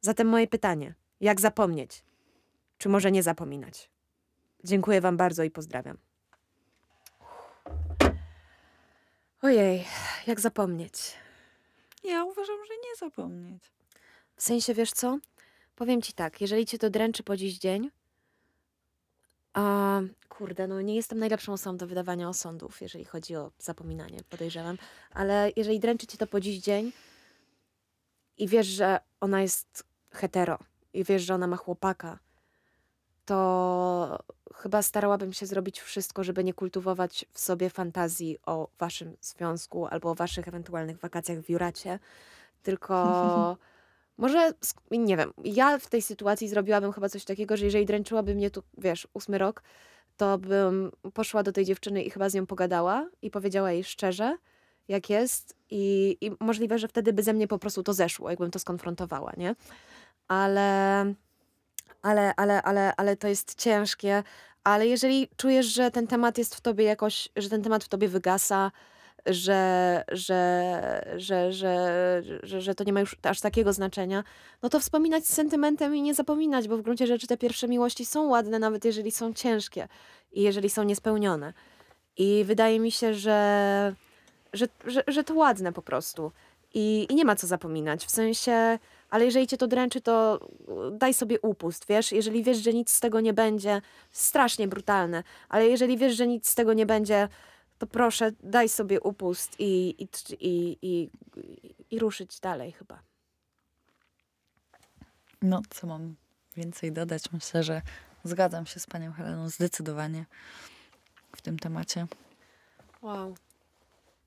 Zatem 0.00 0.28
moje 0.28 0.46
pytanie: 0.46 0.94
jak 1.20 1.40
zapomnieć? 1.40 2.04
Czy 2.78 2.88
może 2.88 3.12
nie 3.12 3.22
zapominać? 3.22 3.90
Dziękuję 4.64 5.00
Wam 5.00 5.16
bardzo 5.16 5.42
i 5.42 5.50
pozdrawiam. 5.50 5.98
Ojej, 9.40 9.84
jak 10.26 10.40
zapomnieć? 10.40 11.14
Ja 12.04 12.24
uważam, 12.24 12.58
że 12.68 12.74
nie 12.74 12.96
zapomnieć. 12.98 13.72
W 14.36 14.42
sensie, 14.42 14.74
wiesz 14.74 14.92
co? 14.92 15.18
Powiem 15.76 16.02
ci 16.02 16.12
tak, 16.12 16.40
jeżeli 16.40 16.66
cię 16.66 16.78
to 16.78 16.90
dręczy 16.90 17.22
po 17.22 17.36
dziś 17.36 17.58
dzień, 17.58 17.90
a 19.52 20.00
kurde, 20.28 20.66
no 20.66 20.80
nie 20.80 20.96
jestem 20.96 21.18
najlepszą 21.18 21.52
osobą 21.52 21.76
do 21.76 21.86
wydawania 21.86 22.28
osądów, 22.28 22.80
jeżeli 22.80 23.04
chodzi 23.04 23.36
o 23.36 23.50
zapominanie, 23.58 24.18
podejrzewam, 24.30 24.78
ale 25.10 25.52
jeżeli 25.56 25.80
dręczy 25.80 26.06
cię 26.06 26.18
to 26.18 26.26
po 26.26 26.40
dziś 26.40 26.58
dzień 26.58 26.92
i 28.38 28.48
wiesz, 28.48 28.66
że 28.66 29.00
ona 29.20 29.42
jest 29.42 29.84
hetero 30.10 30.58
i 30.92 31.04
wiesz, 31.04 31.22
że 31.22 31.34
ona 31.34 31.46
ma 31.46 31.56
chłopaka 31.56 32.18
to 33.24 34.18
chyba 34.54 34.82
starałabym 34.82 35.32
się 35.32 35.46
zrobić 35.46 35.80
wszystko, 35.80 36.24
żeby 36.24 36.44
nie 36.44 36.54
kultywować 36.54 37.24
w 37.30 37.40
sobie 37.40 37.70
fantazji 37.70 38.38
o 38.46 38.68
waszym 38.78 39.16
związku 39.20 39.86
albo 39.86 40.10
o 40.10 40.14
waszych 40.14 40.48
ewentualnych 40.48 40.98
wakacjach 40.98 41.38
w 41.38 41.50
Juracie, 41.50 41.98
tylko 42.62 42.96
może, 44.22 44.52
nie 44.90 45.16
wiem, 45.16 45.32
ja 45.44 45.78
w 45.78 45.88
tej 45.88 46.02
sytuacji 46.02 46.48
zrobiłabym 46.48 46.92
chyba 46.92 47.08
coś 47.08 47.24
takiego, 47.24 47.56
że 47.56 47.64
jeżeli 47.64 47.86
dręczyłaby 47.86 48.34
mnie 48.34 48.50
tu, 48.50 48.62
wiesz, 48.78 49.08
ósmy 49.14 49.38
rok, 49.38 49.62
to 50.16 50.38
bym 50.38 50.90
poszła 51.14 51.42
do 51.42 51.52
tej 51.52 51.64
dziewczyny 51.64 52.02
i 52.02 52.10
chyba 52.10 52.28
z 52.28 52.34
nią 52.34 52.46
pogadała 52.46 53.08
i 53.22 53.30
powiedziała 53.30 53.72
jej 53.72 53.84
szczerze, 53.84 54.36
jak 54.88 55.10
jest 55.10 55.56
i, 55.70 56.16
i 56.20 56.30
możliwe, 56.40 56.78
że 56.78 56.88
wtedy 56.88 57.12
by 57.12 57.22
ze 57.22 57.32
mnie 57.32 57.48
po 57.48 57.58
prostu 57.58 57.82
to 57.82 57.92
zeszło, 57.94 58.30
jakbym 58.30 58.50
to 58.50 58.58
skonfrontowała, 58.58 59.32
nie? 59.36 59.54
Ale, 60.28 61.14
ale, 62.02 62.34
ale, 62.36 62.62
ale, 62.62 62.92
ale 62.96 63.16
to 63.16 63.28
jest 63.28 63.54
ciężkie, 63.54 64.22
ale 64.64 64.86
jeżeli 64.86 65.28
czujesz, 65.36 65.66
że 65.66 65.90
ten 65.90 66.06
temat 66.06 66.38
jest 66.38 66.54
w 66.54 66.60
tobie 66.60 66.84
jakoś, 66.84 67.28
że 67.36 67.48
ten 67.48 67.62
temat 67.62 67.84
w 67.84 67.88
tobie 67.88 68.08
wygasa, 68.08 68.70
że, 69.26 70.04
że, 70.12 71.04
że, 71.16 71.52
że, 71.52 72.22
że, 72.42 72.60
że 72.60 72.74
to 72.74 72.84
nie 72.84 72.92
ma 72.92 73.00
już 73.00 73.16
aż 73.22 73.40
takiego 73.40 73.72
znaczenia, 73.72 74.24
no 74.62 74.68
to 74.68 74.80
wspominać 74.80 75.26
z 75.26 75.34
sentymentem 75.34 75.96
i 75.96 76.02
nie 76.02 76.14
zapominać, 76.14 76.68
bo 76.68 76.76
w 76.76 76.82
gruncie 76.82 77.06
rzeczy 77.06 77.26
te 77.26 77.36
pierwsze 77.36 77.68
miłości 77.68 78.04
są 78.04 78.28
ładne, 78.28 78.58
nawet 78.58 78.84
jeżeli 78.84 79.10
są 79.10 79.32
ciężkie 79.32 79.88
i 80.32 80.42
jeżeli 80.42 80.70
są 80.70 80.82
niespełnione. 80.82 81.52
I 82.16 82.44
wydaje 82.46 82.80
mi 82.80 82.92
się, 82.92 83.14
że, 83.14 83.94
że, 84.52 84.68
że, 84.86 85.02
że 85.06 85.24
to 85.24 85.34
ładne 85.34 85.72
po 85.72 85.82
prostu. 85.82 86.32
I, 86.74 87.06
I 87.10 87.14
nie 87.14 87.24
ma 87.24 87.36
co 87.36 87.46
zapominać. 87.46 88.04
W 88.04 88.10
sensie, 88.10 88.78
ale 89.10 89.24
jeżeli 89.24 89.46
cię 89.46 89.56
to 89.56 89.66
dręczy, 89.66 90.00
to 90.00 90.40
daj 90.92 91.14
sobie 91.14 91.40
upust, 91.40 91.86
wiesz? 91.88 92.12
Jeżeli 92.12 92.42
wiesz, 92.42 92.58
że 92.58 92.72
nic 92.72 92.90
z 92.90 93.00
tego 93.00 93.20
nie 93.20 93.32
będzie, 93.32 93.82
strasznie 94.10 94.68
brutalne, 94.68 95.22
ale 95.48 95.68
jeżeli 95.68 95.96
wiesz, 95.96 96.16
że 96.16 96.26
nic 96.26 96.48
z 96.48 96.54
tego 96.54 96.72
nie 96.72 96.86
będzie, 96.86 97.28
to 97.82 97.86
proszę, 97.86 98.32
daj 98.42 98.68
sobie 98.68 99.00
upust 99.00 99.56
i, 99.58 100.02
i, 100.02 100.08
i, 100.40 100.78
i, 100.82 101.10
i 101.90 101.98
ruszyć 101.98 102.40
dalej 102.40 102.72
chyba. 102.72 103.02
No, 105.42 105.62
co 105.70 105.86
mam 105.86 106.14
więcej 106.56 106.92
dodać? 106.92 107.32
Myślę, 107.32 107.62
że 107.62 107.82
zgadzam 108.24 108.66
się 108.66 108.80
z 108.80 108.86
panią 108.86 109.12
Heleną 109.12 109.48
zdecydowanie 109.48 110.26
w 111.36 111.42
tym 111.42 111.58
temacie. 111.58 112.06
Wow. 113.02 113.36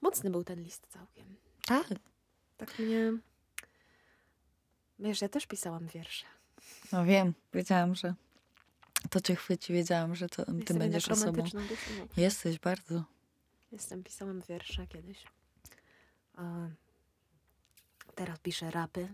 Mocny 0.02 0.30
był 0.30 0.44
ten 0.44 0.64
list 0.64 0.88
całkiem. 0.90 1.36
Tak. 1.66 1.88
Tak 2.58 2.80
mnie... 2.80 3.14
Wiesz, 5.00 5.22
ja 5.22 5.30
też 5.30 5.46
pisałam 5.46 5.88
wiersze. 5.88 6.26
No 6.92 7.06
wiem, 7.06 7.34
wiedziałam, 7.54 7.96
że 7.96 8.14
to 9.10 9.22
cię 9.22 9.36
chwyci, 9.36 9.74
wiedziałam, 9.74 10.16
że 10.16 10.30
to, 10.30 10.46
ty 10.66 10.74
będziesz 10.74 11.10
osobą. 11.10 11.44
duszą. 11.44 11.58
Jesteś 12.18 12.60
bardzo. 12.60 13.15
Jestem, 13.76 14.04
pisałam 14.04 14.42
wiersze 14.42 14.88
kiedyś. 14.88 15.24
Teraz 18.16 18.40
piszę 18.40 18.72
rapy. 18.72 19.08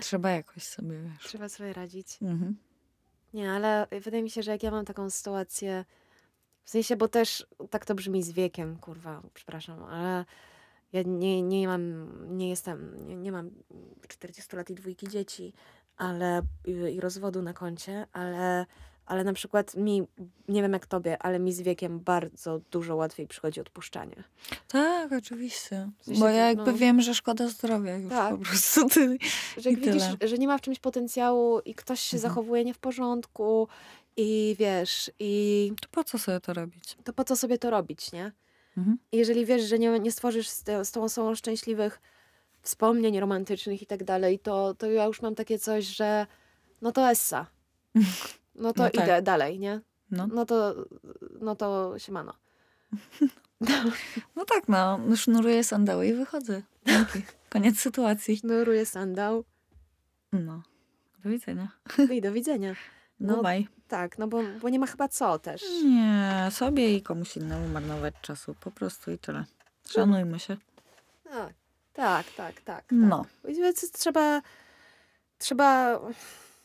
Trzeba 0.00 0.30
jakoś 0.30 0.62
sobie, 0.62 1.02
wiesz. 1.02 1.24
Trzeba 1.24 1.48
sobie 1.48 1.72
radzić. 1.72 2.18
Mhm. 2.22 2.56
Nie, 3.34 3.52
ale 3.52 3.86
wydaje 3.90 4.22
mi 4.22 4.30
się, 4.30 4.42
że 4.42 4.50
jak 4.50 4.62
ja 4.62 4.70
mam 4.70 4.84
taką 4.84 5.10
sytuację, 5.10 5.84
w 6.64 6.70
sensie, 6.70 6.96
bo 6.96 7.08
też 7.08 7.46
tak 7.70 7.84
to 7.84 7.94
brzmi 7.94 8.22
z 8.22 8.32
wiekiem, 8.32 8.76
kurwa, 8.76 9.22
przepraszam, 9.34 9.82
ale 9.82 10.24
ja 10.92 11.02
nie, 11.02 11.42
nie 11.42 11.68
mam, 11.68 12.08
nie 12.36 12.48
jestem, 12.48 13.06
nie, 13.06 13.16
nie 13.16 13.32
mam 13.32 13.50
40 14.08 14.56
lat 14.56 14.70
i 14.70 14.74
dwójki 14.74 15.08
dzieci, 15.08 15.52
ale 15.96 16.42
i, 16.66 16.70
i 16.70 17.00
rozwodu 17.00 17.42
na 17.42 17.52
koncie, 17.52 18.06
ale, 18.12 18.66
ale 19.06 19.24
na 19.24 19.32
przykład 19.32 19.74
mi, 19.76 20.02
nie 20.48 20.62
wiem 20.62 20.72
jak 20.72 20.86
tobie, 20.86 21.22
ale 21.22 21.38
mi 21.38 21.52
z 21.52 21.60
wiekiem 21.60 22.00
bardzo 22.00 22.60
dużo 22.70 22.96
łatwiej 22.96 23.26
przychodzi 23.26 23.60
odpuszczanie. 23.60 24.24
Tak, 24.68 25.12
oczywiście. 25.12 25.90
W 25.98 26.04
sensie 26.04 26.20
Bo 26.20 26.28
ja 26.28 26.48
jakby 26.48 26.72
no- 26.72 26.78
wiem, 26.78 27.00
że 27.00 27.14
szkoda 27.14 27.48
zdrowia 27.48 27.96
już 27.96 28.10
Tak. 28.10 28.36
po 28.38 28.44
prostu. 28.44 28.88
Ty. 28.94 29.18
Że 29.58 29.70
jak 29.70 29.78
I 29.78 29.82
tyle. 29.82 29.92
widzisz, 29.92 30.30
że 30.30 30.38
nie 30.38 30.46
ma 30.48 30.58
w 30.58 30.60
czymś 30.60 30.78
potencjału 30.78 31.60
i 31.60 31.74
ktoś 31.74 32.00
się 32.00 32.16
Mhm. 32.16 32.30
zachowuje 32.32 32.64
nie 32.64 32.74
w 32.74 32.78
porządku 32.78 33.68
i 34.16 34.56
wiesz, 34.58 35.10
i 35.18 35.72
To 35.82 35.88
po 35.90 36.04
co 36.04 36.18
sobie 36.18 36.40
to 36.40 36.52
robić? 36.54 36.96
to 37.04 37.12
po 37.12 37.24
co 37.24 37.36
sobie 37.36 37.58
to 37.58 37.70
robić, 37.70 38.12
nie? 38.12 38.32
Mhm. 38.76 38.98
Jeżeli 39.12 39.46
wiesz, 39.46 39.62
że 39.62 39.78
nie, 39.78 40.00
nie 40.00 40.12
stworzysz 40.12 40.48
z, 40.48 40.62
te, 40.62 40.84
z 40.84 40.90
tą 40.92 41.02
osobą 41.04 41.34
szczęśliwych 41.34 42.00
wspomnień 42.62 43.20
romantycznych 43.20 43.82
i 43.82 43.86
tak 43.86 44.04
dalej, 44.04 44.38
to, 44.38 44.74
to 44.74 44.90
ja 44.90 45.04
już 45.04 45.22
mam 45.22 45.34
takie 45.34 45.58
coś, 45.58 45.84
że 45.84 46.26
no 46.82 46.92
to 46.92 47.08
essa. 47.10 47.46
No 48.54 48.72
to 48.72 48.82
No 48.82 48.90
tak. 48.90 49.04
idę 49.04 49.22
dalej, 49.22 49.58
nie? 49.58 49.80
No. 50.10 50.26
No 50.26 50.46
to, 50.46 50.74
no 51.40 51.56
to 51.56 51.98
siemano. 51.98 52.34
no 54.36 54.44
tak, 54.44 54.68
no. 54.68 55.00
Sznuruję 55.16 55.64
sandały 55.64 56.06
i 56.06 56.12
wychodzę. 56.14 56.62
Dzięki. 56.86 57.22
Koniec 57.50 57.78
sytuacji. 57.80 58.36
Sznuruję 58.36 58.86
sandał 58.86 59.44
No. 60.32 60.62
Do 61.24 61.30
widzenia. 61.30 61.68
i 62.10 62.20
do 62.20 62.32
widzenia. 62.32 62.74
No, 63.20 63.36
No. 63.42 63.42
Tak, 63.88 64.18
no 64.18 64.28
bo, 64.28 64.40
bo 64.62 64.68
nie 64.68 64.78
ma 64.78 64.86
chyba 64.86 65.08
co 65.08 65.38
też. 65.38 65.62
Nie, 65.84 66.48
sobie 66.50 66.96
i 66.96 67.02
komuś 67.02 67.36
innemu 67.36 67.68
marnować 67.68 68.14
czasu. 68.22 68.54
Po 68.60 68.70
prostu 68.70 69.10
i 69.10 69.18
tyle. 69.18 69.44
Szanujmy 69.90 70.38
się. 70.40 70.56
Tak, 71.24 71.52
tak, 71.92 72.26
tak, 72.26 72.34
tak. 72.36 72.62
tak. 72.62 72.84
No. 72.90 73.26
Trzeba, 73.92 74.42
trzeba, 75.38 76.00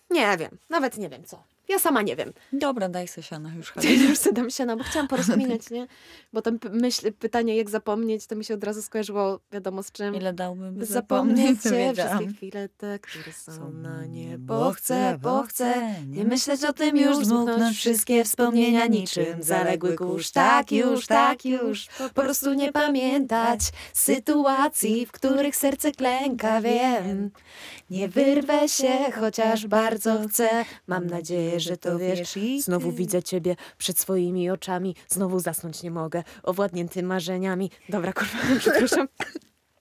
nie 0.10 0.38
wiem, 0.38 0.58
nawet 0.70 0.98
nie 0.98 1.10
wiem 1.10 1.24
co. 1.24 1.44
Ja 1.70 1.80
sama 1.80 2.02
nie 2.02 2.16
wiem. 2.16 2.34
Dobra, 2.54 2.90
daj 2.90 3.08
se 3.08 3.24
siana 3.24 3.52
już. 3.58 3.74
Już 4.10 4.18
sobie 4.18 4.34
dam 4.34 4.50
siana, 4.50 4.78
bo 4.78 4.84
chciałam 4.84 5.08
porozkminiać, 5.08 5.70
nie? 5.72 5.88
Bo 6.34 6.42
tam 6.42 6.60
myśl, 6.72 7.12
pytanie 7.20 7.58
jak 7.58 7.70
zapomnieć, 7.70 8.28
to 8.28 8.36
mi 8.36 8.46
się 8.46 8.54
od 8.54 8.64
razu 8.64 8.82
skojarzyło 8.82 9.40
wiadomo 9.52 9.84
z 9.84 9.92
czym. 9.92 10.16
Ile 10.16 10.34
dałbym, 10.34 10.76
by 10.76 10.86
zapomnieć, 10.86 11.64
cię, 11.64 11.94
wszystkie 11.94 12.28
chwile 12.38 12.70
te, 12.70 13.00
które 13.00 13.34
są 13.34 13.72
na 13.72 14.06
nie. 14.06 14.38
bo 14.38 14.72
chcę, 14.72 15.20
bo 15.22 15.44
chcę, 15.44 15.96
nie 16.08 16.24
myśleć 16.24 16.64
o 16.64 16.74
tym 16.74 16.98
już, 16.98 17.26
zmknąć 17.26 17.78
wszystkie 17.78 18.24
wspomnienia 18.24 18.86
niczym 18.86 19.44
zaległy 19.44 19.96
kurz. 19.96 20.32
Tak 20.32 20.72
już, 20.72 21.08
tak 21.08 21.46
już, 21.46 21.88
po 22.16 22.22
prostu 22.22 22.54
nie 22.54 22.72
pamiętać 22.72 23.60
sytuacji, 23.94 25.06
w 25.06 25.12
których 25.12 25.56
serce 25.56 25.92
klęka, 25.92 26.62
wiem. 26.62 27.32
Nie 27.90 28.08
wyrwę 28.08 28.70
się, 28.70 29.12
chociaż 29.20 29.68
bardzo 29.68 30.20
chcę, 30.30 30.50
mam 30.88 31.08
nadzieję, 31.08 31.59
że 31.60 31.78
to 31.78 32.00
wiesz. 32.00 32.38
i 32.38 32.62
Znowu 32.62 32.92
widzę 32.92 33.24
ciebie 33.24 33.56
przed 33.78 34.00
swoimi 34.00 34.50
oczami, 34.50 34.96
znowu 35.08 35.40
zasnąć 35.40 35.84
nie 35.84 35.92
mogę, 35.92 36.24
owładnięty 36.44 37.04
marzeniami. 37.04 37.72
Dobra, 37.90 38.14
kurwa, 38.14 38.38
przepraszam. 38.60 39.08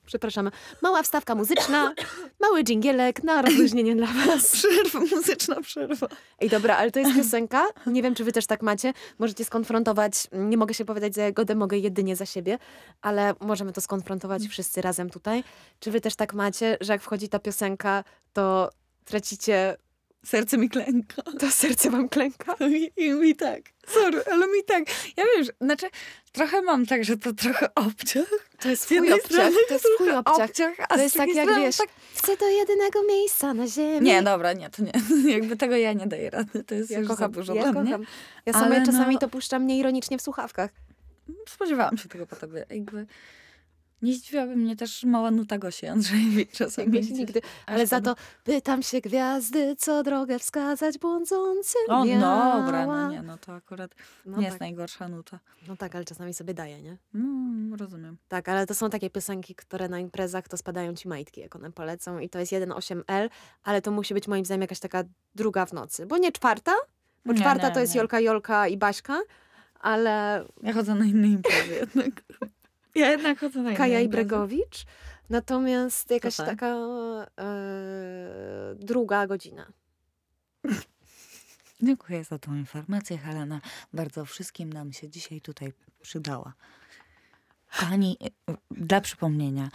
Przepraszamy. 0.07 0.51
Mała 0.83 1.03
wstawka 1.03 1.35
muzyczna, 1.35 1.95
mały 2.41 2.65
dżingielek 2.65 3.23
na 3.25 3.43
rozluźnienie 3.43 3.97
dla 3.97 4.07
was. 4.07 4.51
Przerwa, 4.57 5.01
muzyczna 5.17 5.61
przerwa. 5.61 6.09
Ej, 6.41 6.49
dobra, 6.49 6.77
ale 6.77 6.91
to 6.91 6.99
jest 6.99 7.15
piosenka. 7.17 7.65
Nie 7.87 8.03
wiem, 8.03 8.15
czy 8.15 8.25
wy 8.25 8.33
też 8.33 8.47
tak 8.47 8.63
macie. 8.63 8.93
Możecie 9.19 9.45
skonfrontować. 9.45 10.15
Nie 10.33 10.57
mogę 10.57 10.75
się 10.75 10.85
powiedzieć 10.85 11.15
za 11.15 11.23
Jagodę, 11.23 11.55
mogę 11.55 11.79
jedynie 11.79 12.17
za 12.17 12.27
siebie, 12.27 12.59
ale 13.03 13.35
możemy 13.41 13.73
to 13.73 13.81
skonfrontować 13.81 14.43
wszyscy 14.43 14.83
razem 14.83 15.11
tutaj. 15.11 15.45
Czy 15.81 15.91
wy 15.91 16.01
też 16.01 16.17
tak 16.17 16.35
macie, 16.35 16.77
że 16.81 16.93
jak 16.93 17.03
wchodzi 17.03 17.29
ta 17.29 17.39
piosenka, 17.39 18.05
to 18.33 18.71
tracicie, 19.05 19.77
Serce 20.29 20.59
mi 20.59 20.69
klęka. 20.69 21.23
to 21.39 21.51
serce 21.51 21.91
wam 21.91 22.09
klęka? 22.09 22.55
I, 22.61 22.93
I 22.97 23.11
mi 23.13 23.37
tak. 23.37 23.61
Sorry, 23.87 24.25
ale 24.33 24.47
mi 24.47 24.65
tak. 24.67 24.85
Ja 25.17 25.25
wiem, 25.35 25.45
że, 25.45 25.53
znaczy 25.61 25.87
trochę 26.33 26.63
mam 26.63 26.87
tak, 26.87 27.05
że 27.05 27.17
to 27.17 27.33
trochę 27.33 27.75
obciach. 27.75 28.29
To 28.61 28.69
jest 28.69 28.89
chuj 28.89 28.99
obciach, 29.13 29.21
strony 29.31 29.57
to 29.69 29.75
jest 29.75 29.87
trochę 29.99 30.19
obciach. 30.19 30.49
obciach, 30.51 30.75
To 30.89 30.97
jest 30.99 31.17
tak 31.17 31.29
jak, 31.35 31.45
strony 31.49 31.63
wiesz, 31.67 31.77
tak- 31.77 31.89
chcę 32.15 32.37
do 32.37 32.49
jedynego 32.49 33.03
miejsca 33.09 33.55
na 33.55 33.67
ziemi. 33.69 34.01
Nie, 34.07 34.23
dobra, 34.23 34.53
nie, 34.53 34.71
to 34.71 34.83
nie. 34.83 34.93
Jakby 35.35 35.57
tego 35.57 35.77
ja 35.77 35.93
nie 35.93 36.07
daję 36.07 36.31
rady. 36.31 36.65
To 36.65 36.75
jest 36.75 36.91
ja 36.91 36.99
już 36.99 37.09
kocham, 37.09 37.33
za 37.35 37.41
dużo 37.41 37.55
ja 37.55 37.63
dla 37.63 37.73
kocham. 37.83 37.99
mnie. 38.01 38.07
Ja 38.47 38.53
Ale 38.53 38.87
czasami 38.87 39.15
no- 39.15 39.21
to 39.21 39.29
puszczam 39.29 39.67
nieironicznie 39.67 40.19
w 40.19 40.23
słuchawkach. 40.23 40.71
Spodziewałam 41.49 41.99
się 41.99 42.09
tego 42.09 42.27
po 42.27 42.37
tobie. 42.37 42.67
Jakby 42.71 43.07
nie 44.03 44.15
zdziwiłaby 44.15 44.57
mnie 44.57 44.77
też 44.77 45.05
mała 45.05 45.31
nuta 45.31 45.59
Gosi 45.59 45.87
Andrzejewicz 45.87 46.51
czasami. 46.59 46.89
Gdzieś. 46.91 47.11
nigdy. 47.11 47.41
Ale 47.67 47.87
za 47.87 48.01
to 48.01 48.15
pytam 48.45 48.83
się 48.83 49.01
gwiazdy, 49.01 49.77
co 49.79 50.03
drogę 50.03 50.39
wskazać 50.39 50.99
błądzącym 50.99 51.81
O, 51.89 52.05
miała. 52.05 52.57
dobra, 52.63 52.87
no 52.87 53.11
nie, 53.11 53.23
no 53.23 53.39
to 53.39 53.55
akurat 53.55 53.95
No 54.27 54.31
nie 54.31 54.37
tak, 54.37 54.45
jest 54.45 54.61
najgorsza 54.61 55.09
nuta. 55.09 55.39
no 55.69 55.77
tak, 55.77 55.95
ale 55.95 56.05
czasami 56.05 56.35
sobie 56.35 56.55
daję, 56.55 56.83
nie? 56.83 56.97
No, 57.15 57.77
rozumiem. 57.77 58.17
Tak, 58.29 58.49
ale 58.49 58.67
to 58.67 58.75
są 58.75 58.91
takie 58.91 59.11
piosenki, 59.11 59.55
które 59.55 59.89
na 59.89 59.99
imprezach 60.01 60.49
to 60.49 60.57
spadają 60.57 60.95
ci 60.95 61.09
majtki, 61.09 61.41
jak 61.41 61.57
one 61.57 61.73
polecą 61.73 62.19
i 62.19 62.29
to 62.29 62.39
jest 62.39 62.53
1.8L, 62.53 63.29
ale 63.65 63.83
to 63.83 63.91
musi 63.91 64.15
być 64.15 64.29
moim 64.29 64.45
zdaniem 64.45 64.63
jakaś 64.63 64.79
taka 64.81 65.05
druga 65.35 65.67
w 65.67 65.73
nocy, 65.73 66.07
bo 66.07 66.19
nie 66.19 66.33
czwarta, 66.33 66.73
bo 67.25 67.33
Nie, 67.33 67.39
czwarta 67.41 67.69
nie, 67.69 67.75
to 67.75 67.81
jest 67.81 67.95
nie. 67.95 67.99
Jolka, 67.99 68.21
Jolka 68.21 68.69
i 68.69 68.77
Baśka, 68.77 69.21
ale 69.81 70.45
Ja 70.63 70.73
chodzę 70.73 70.95
na 70.95 71.05
inne 71.05 71.27
imprezy 71.29 71.75
jednak. 71.75 72.11
Ja 72.99 73.11
jednak 73.11 73.39
chodzę 73.39 73.63
na 73.63 73.75
Kaja 73.75 74.01
i 74.01 74.05
imprezy. 74.05 74.25
Bregowicz. 74.27 74.85
Natomiast 75.31 76.11
jakaś 76.11 76.37
tak? 76.37 76.47
taka 76.47 76.77
e, 77.39 78.75
druga 78.75 79.27
godzina. 79.27 79.67
Dziękuję 81.83 82.25
za 82.25 82.39
tą 82.39 82.55
informację, 82.55 83.19
Helena. 83.19 83.61
Bardzo 83.93 84.25
wszystkim 84.25 84.73
nam 84.73 84.93
się 84.93 85.09
dzisiaj 85.09 85.41
tutaj 85.41 85.73
przydała. 86.01 86.53
Kochani, 87.71 88.17
y, 88.51 88.57
dla 88.71 89.01
przypomnienia, 89.01 89.69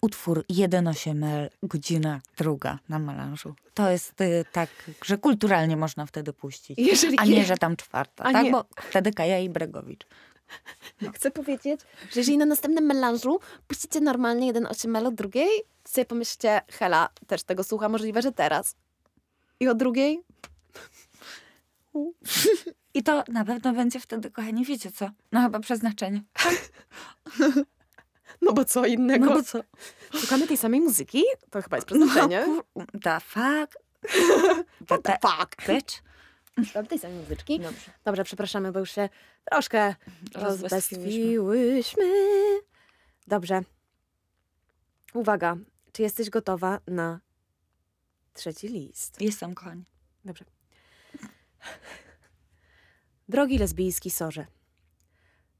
utwór 0.00 0.44
1.8L, 0.50 1.48
godzina 1.62 2.20
druga 2.36 2.78
na 2.88 2.98
melanżu. 2.98 3.54
To 3.74 3.90
jest 3.90 4.20
y, 4.20 4.44
tak, 4.52 4.70
że 5.04 5.18
kulturalnie 5.18 5.76
można 5.76 6.06
wtedy 6.06 6.32
puścić. 6.32 6.78
Jeżeli 6.78 7.18
A 7.18 7.24
nie, 7.24 7.44
że 7.44 7.56
tam 7.56 7.76
czwarta, 7.76 8.32
tak? 8.32 8.50
Bo 8.50 8.64
wtedy 8.76 9.12
Kaja 9.12 9.38
i 9.38 9.48
Bregowicz. 9.48 10.06
Chcę 11.14 11.30
powiedzieć, 11.30 11.80
że 12.10 12.20
jeżeli 12.20 12.38
na 12.38 12.46
następnym 12.46 12.84
melanżu 12.84 13.40
puścicie 13.66 14.00
normalnie 14.00 14.46
jeden 14.46 14.66
8 14.66 14.96
od 14.96 15.14
drugiej, 15.14 15.48
to 15.82 15.90
sobie 15.90 16.04
pomyślcie, 16.04 16.60
Hela 16.70 17.08
też 17.26 17.42
tego 17.42 17.64
słucha, 17.64 17.88
możliwe, 17.88 18.22
że 18.22 18.32
teraz. 18.32 18.76
I 19.60 19.68
o 19.68 19.74
drugiej? 19.74 20.22
I 22.94 23.02
to 23.02 23.24
na 23.28 23.44
pewno 23.44 23.72
będzie 23.72 24.00
wtedy, 24.00 24.30
kochani, 24.30 24.64
wiecie 24.64 24.92
co? 24.92 25.10
No 25.32 25.42
chyba 25.42 25.60
przeznaczenie. 25.60 26.22
No 28.42 28.52
bo 28.52 28.64
co 28.64 28.86
innego? 28.86 29.26
No 29.26 29.34
bo 29.34 29.42
co? 29.42 29.60
Szukamy 30.14 30.46
tej 30.46 30.56
samej 30.56 30.80
muzyki? 30.80 31.22
To 31.50 31.62
chyba 31.62 31.76
jest 31.76 31.86
przeznaczenie. 31.86 32.44
No, 32.46 32.62
kur... 32.74 32.86
The 33.02 33.20
fuck? 33.20 33.78
What 34.88 35.02
the 35.02 35.18
fuck? 35.22 35.56
Bitch? 35.68 36.02
Szukamy 36.66 36.88
tej 36.88 36.98
samej 36.98 37.18
muzyczki. 37.18 37.60
Dobrze. 37.60 37.90
Dobrze, 38.04 38.24
przepraszamy, 38.24 38.72
bo 38.72 38.78
już 38.78 38.90
się 38.90 39.08
troszkę 39.44 39.94
rozbestwiłyśmy. 40.34 42.04
Dobrze. 43.26 43.62
Uwaga, 45.14 45.56
czy 45.92 46.02
jesteś 46.02 46.30
gotowa 46.30 46.80
na 46.86 47.20
trzeci 48.32 48.68
list? 48.68 49.20
Jestem, 49.20 49.54
kochani. 49.54 49.84
Dobrze. 50.24 50.44
Drogi 53.28 53.58
lesbijski 53.58 54.10
sorze. 54.10 54.46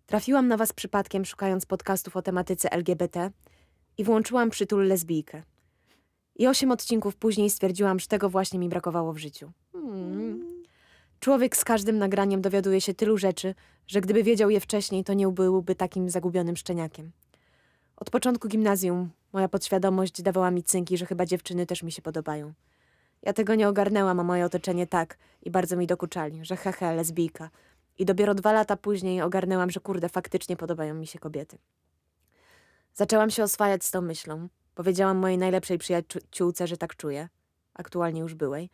Trafiłam 0.06 0.48
na 0.48 0.56
was 0.56 0.72
przypadkiem 0.72 1.24
szukając 1.24 1.66
podcastów 1.66 2.16
o 2.16 2.22
tematyce 2.22 2.72
LGBT 2.72 3.30
i 3.98 4.04
włączyłam 4.04 4.50
przytul 4.50 4.86
lesbijkę. 4.86 5.42
I 6.36 6.46
osiem 6.46 6.70
odcinków 6.70 7.16
później 7.16 7.50
stwierdziłam, 7.50 8.00
że 8.00 8.06
tego 8.06 8.28
właśnie 8.28 8.58
mi 8.58 8.68
brakowało 8.68 9.12
w 9.12 9.18
życiu. 9.18 9.52
Hmm. 9.72 10.51
Człowiek 11.22 11.56
z 11.56 11.64
każdym 11.64 11.98
nagraniem 11.98 12.42
dowiaduje 12.42 12.80
się 12.80 12.94
tylu 12.94 13.18
rzeczy, 13.18 13.54
że 13.86 14.00
gdyby 14.00 14.22
wiedział 14.22 14.50
je 14.50 14.60
wcześniej, 14.60 15.04
to 15.04 15.14
nie 15.14 15.28
byłby 15.28 15.74
takim 15.74 16.10
zagubionym 16.10 16.56
szczeniakiem. 16.56 17.12
Od 17.96 18.10
początku 18.10 18.48
gimnazjum 18.48 19.10
moja 19.32 19.48
podświadomość 19.48 20.22
dawała 20.22 20.50
mi 20.50 20.62
cynki, 20.62 20.98
że 20.98 21.06
chyba 21.06 21.26
dziewczyny 21.26 21.66
też 21.66 21.82
mi 21.82 21.92
się 21.92 22.02
podobają. 22.02 22.52
Ja 23.22 23.32
tego 23.32 23.54
nie 23.54 23.68
ogarnęłam, 23.68 24.20
a 24.20 24.24
moje 24.24 24.44
otoczenie 24.44 24.86
tak 24.86 25.18
i 25.42 25.50
bardzo 25.50 25.76
mi 25.76 25.86
dokuczali, 25.86 26.44
że 26.44 26.56
hehe, 26.56 26.94
lesbijka. 26.94 27.50
I 27.98 28.04
dopiero 28.04 28.34
dwa 28.34 28.52
lata 28.52 28.76
później 28.76 29.22
ogarnęłam, 29.22 29.70
że 29.70 29.80
kurde, 29.80 30.08
faktycznie 30.08 30.56
podobają 30.56 30.94
mi 30.94 31.06
się 31.06 31.18
kobiety. 31.18 31.58
Zaczęłam 32.94 33.30
się 33.30 33.42
oswajać 33.42 33.84
z 33.84 33.90
tą 33.90 34.00
myślą. 34.00 34.48
Powiedziałam 34.74 35.16
mojej 35.16 35.38
najlepszej 35.38 35.78
przyjaciółce, 35.78 36.66
że 36.66 36.76
tak 36.76 36.96
czuję. 36.96 37.28
Aktualnie 37.74 38.20
już 38.20 38.34
byłej. 38.34 38.70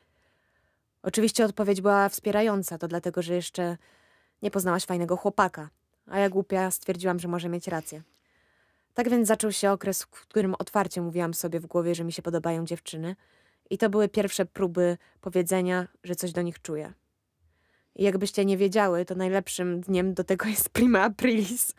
Oczywiście 1.02 1.44
odpowiedź 1.44 1.80
była 1.80 2.08
wspierająca, 2.08 2.78
to 2.78 2.88
dlatego, 2.88 3.22
że 3.22 3.34
jeszcze 3.34 3.76
nie 4.42 4.50
poznałaś 4.50 4.84
fajnego 4.84 5.16
chłopaka. 5.16 5.70
A 6.06 6.18
ja 6.18 6.28
głupia 6.28 6.70
stwierdziłam, 6.70 7.18
że 7.18 7.28
może 7.28 7.48
mieć 7.48 7.68
rację. 7.68 8.02
Tak 8.94 9.08
więc 9.08 9.28
zaczął 9.28 9.52
się 9.52 9.70
okres, 9.70 10.02
w 10.02 10.08
którym 10.08 10.54
otwarcie 10.58 11.02
mówiłam 11.02 11.34
sobie 11.34 11.60
w 11.60 11.66
głowie, 11.66 11.94
że 11.94 12.04
mi 12.04 12.12
się 12.12 12.22
podobają 12.22 12.64
dziewczyny. 12.64 13.16
I 13.70 13.78
to 13.78 13.90
były 13.90 14.08
pierwsze 14.08 14.46
próby 14.46 14.96
powiedzenia, 15.20 15.88
że 16.04 16.14
coś 16.14 16.32
do 16.32 16.42
nich 16.42 16.62
czuję. 16.62 16.92
I 17.96 18.04
jakbyście 18.04 18.44
nie 18.44 18.56
wiedziały, 18.56 19.04
to 19.04 19.14
najlepszym 19.14 19.80
dniem 19.80 20.14
do 20.14 20.24
tego 20.24 20.46
jest 20.46 20.68
prima 20.68 21.02
aprilis. 21.02 21.72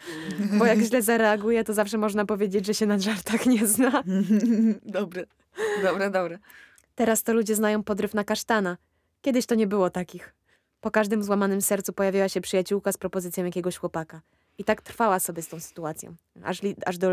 Bo 0.57 0.65
jak 0.65 0.79
źle 0.79 1.01
zareaguje, 1.01 1.63
to 1.63 1.73
zawsze 1.73 1.97
można 1.97 2.25
powiedzieć, 2.25 2.65
że 2.65 2.73
się 2.73 2.85
na 2.85 2.99
żartach 2.99 3.45
nie 3.45 3.67
zna. 3.67 4.03
dobre. 4.99 5.25
Dobre, 5.83 6.09
dobre. 6.09 6.39
Teraz 6.95 7.23
to 7.23 7.33
ludzie 7.33 7.55
znają 7.55 7.83
podryw 7.83 8.13
na 8.13 8.23
kasztana. 8.23 8.77
Kiedyś 9.21 9.45
to 9.45 9.55
nie 9.55 9.67
było 9.67 9.89
takich. 9.89 10.35
Po 10.81 10.91
każdym 10.91 11.23
złamanym 11.23 11.61
sercu 11.61 11.93
pojawiła 11.93 12.29
się 12.29 12.41
przyjaciółka 12.41 12.91
z 12.91 12.97
propozycją 12.97 13.45
jakiegoś 13.45 13.77
chłopaka. 13.77 14.21
I 14.57 14.63
tak 14.63 14.81
trwała 14.81 15.19
sobie 15.19 15.41
z 15.41 15.47
tą 15.47 15.59
sytuacją. 15.59 16.15
Aż, 16.43 16.63
li, 16.63 16.75
aż 16.85 16.97
do 16.97 17.09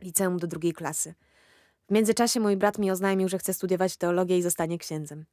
liceum 0.00 0.38
do 0.38 0.46
drugiej 0.46 0.72
klasy. 0.72 1.14
W 1.88 1.92
międzyczasie 1.92 2.40
mój 2.40 2.56
brat 2.56 2.78
mi 2.78 2.90
oznajmił, 2.90 3.28
że 3.28 3.38
chce 3.38 3.54
studiować 3.54 3.96
teologię 3.96 4.38
i 4.38 4.42
zostanie 4.42 4.78
księdzem. 4.78 5.24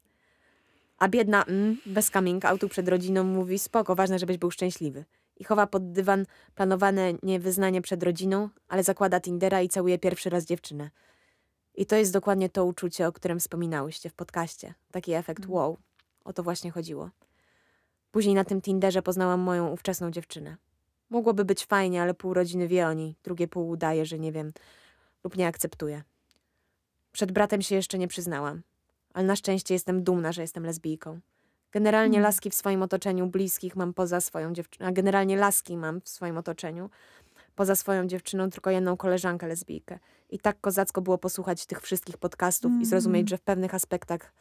A 0.98 1.08
biedna 1.08 1.44
mm, 1.44 1.78
bez 1.86 2.10
coming 2.10 2.46
outu 2.46 2.70
przed 2.70 2.88
rodziną 2.88 3.24
mówi 3.24 3.60
spoko, 3.60 3.96
ważne, 3.96 4.20
żebyś 4.20 4.38
był 4.38 4.52
szczęśliwy. 4.52 5.06
I 5.38 5.44
chowa 5.44 5.68
pod 5.68 5.92
dywan 5.92 6.26
planowane 6.56 7.14
niewyznanie 7.24 7.82
przed 7.82 8.04
rodziną, 8.04 8.50
ale 8.68 8.84
zakłada 8.84 9.20
Tindera 9.20 9.62
i 9.62 9.70
całuje 9.70 10.00
pierwszy 10.00 10.30
raz 10.30 10.46
dziewczynę. 10.46 10.90
I 11.76 11.86
to 11.86 11.96
jest 11.96 12.14
dokładnie 12.14 12.50
to 12.50 12.66
uczucie, 12.66 13.08
o 13.08 13.12
którym 13.12 13.40
wspominałyście 13.40 14.10
w 14.10 14.14
podcaście. 14.14 14.74
Taki 14.92 15.14
efekt 15.14 15.46
wow. 15.48 15.78
O 16.26 16.34
to 16.34 16.44
właśnie 16.44 16.72
chodziło. 16.72 17.10
Później 18.12 18.36
na 18.36 18.44
tym 18.44 18.62
Tinderze 18.62 19.02
poznałam 19.02 19.40
moją 19.40 19.68
ówczesną 19.68 20.12
dziewczynę. 20.12 20.58
Mogłoby 21.10 21.46
być 21.46 21.66
fajnie, 21.66 22.02
ale 22.02 22.14
pół 22.14 22.34
rodziny 22.34 22.68
wie 22.68 22.88
o 22.88 22.94
niej, 22.94 23.16
drugie 23.24 23.48
pół 23.48 23.70
udaje, 23.70 24.06
że 24.06 24.20
nie 24.20 24.32
wiem 24.32 24.52
lub 25.24 25.38
nie 25.38 25.48
akceptuje. 25.48 26.04
Przed 27.12 27.32
bratem 27.32 27.62
się 27.62 27.76
jeszcze 27.76 27.98
nie 27.98 28.08
przyznałam, 28.08 28.62
ale 29.14 29.26
na 29.26 29.36
szczęście 29.36 29.74
jestem 29.74 30.04
dumna, 30.04 30.32
że 30.32 30.42
jestem 30.42 30.66
lesbijką. 30.66 31.20
Generalnie 31.72 32.18
Mm. 32.18 32.24
laski 32.24 32.50
w 32.50 32.56
swoim 32.56 32.84
otoczeniu 32.84 33.28
bliskich 33.28 33.76
mam 33.76 33.94
poza 33.94 34.22
swoją 34.22 34.54
dziewczyną, 34.54 34.90
a 34.90 34.92
generalnie 34.92 35.38
laski 35.38 35.78
mam 35.78 36.02
w 36.02 36.10
swoim 36.10 36.38
otoczeniu 36.38 36.90
poza 37.56 37.76
swoją 37.76 38.08
dziewczyną 38.08 38.50
tylko 38.50 38.70
jedną 38.70 38.98
koleżankę 38.98 39.48
lesbijkę. 39.48 40.00
I 40.30 40.40
tak 40.40 40.62
kozacko 40.62 41.02
było 41.02 41.18
posłuchać 41.18 41.66
tych 41.66 41.82
wszystkich 41.82 42.18
podcastów 42.18 42.72
i 42.82 42.86
zrozumieć, 42.86 43.22
Mm. 43.22 43.28
że 43.28 43.38
w 43.38 43.42
pewnych 43.42 43.74
aspektach 43.76 44.34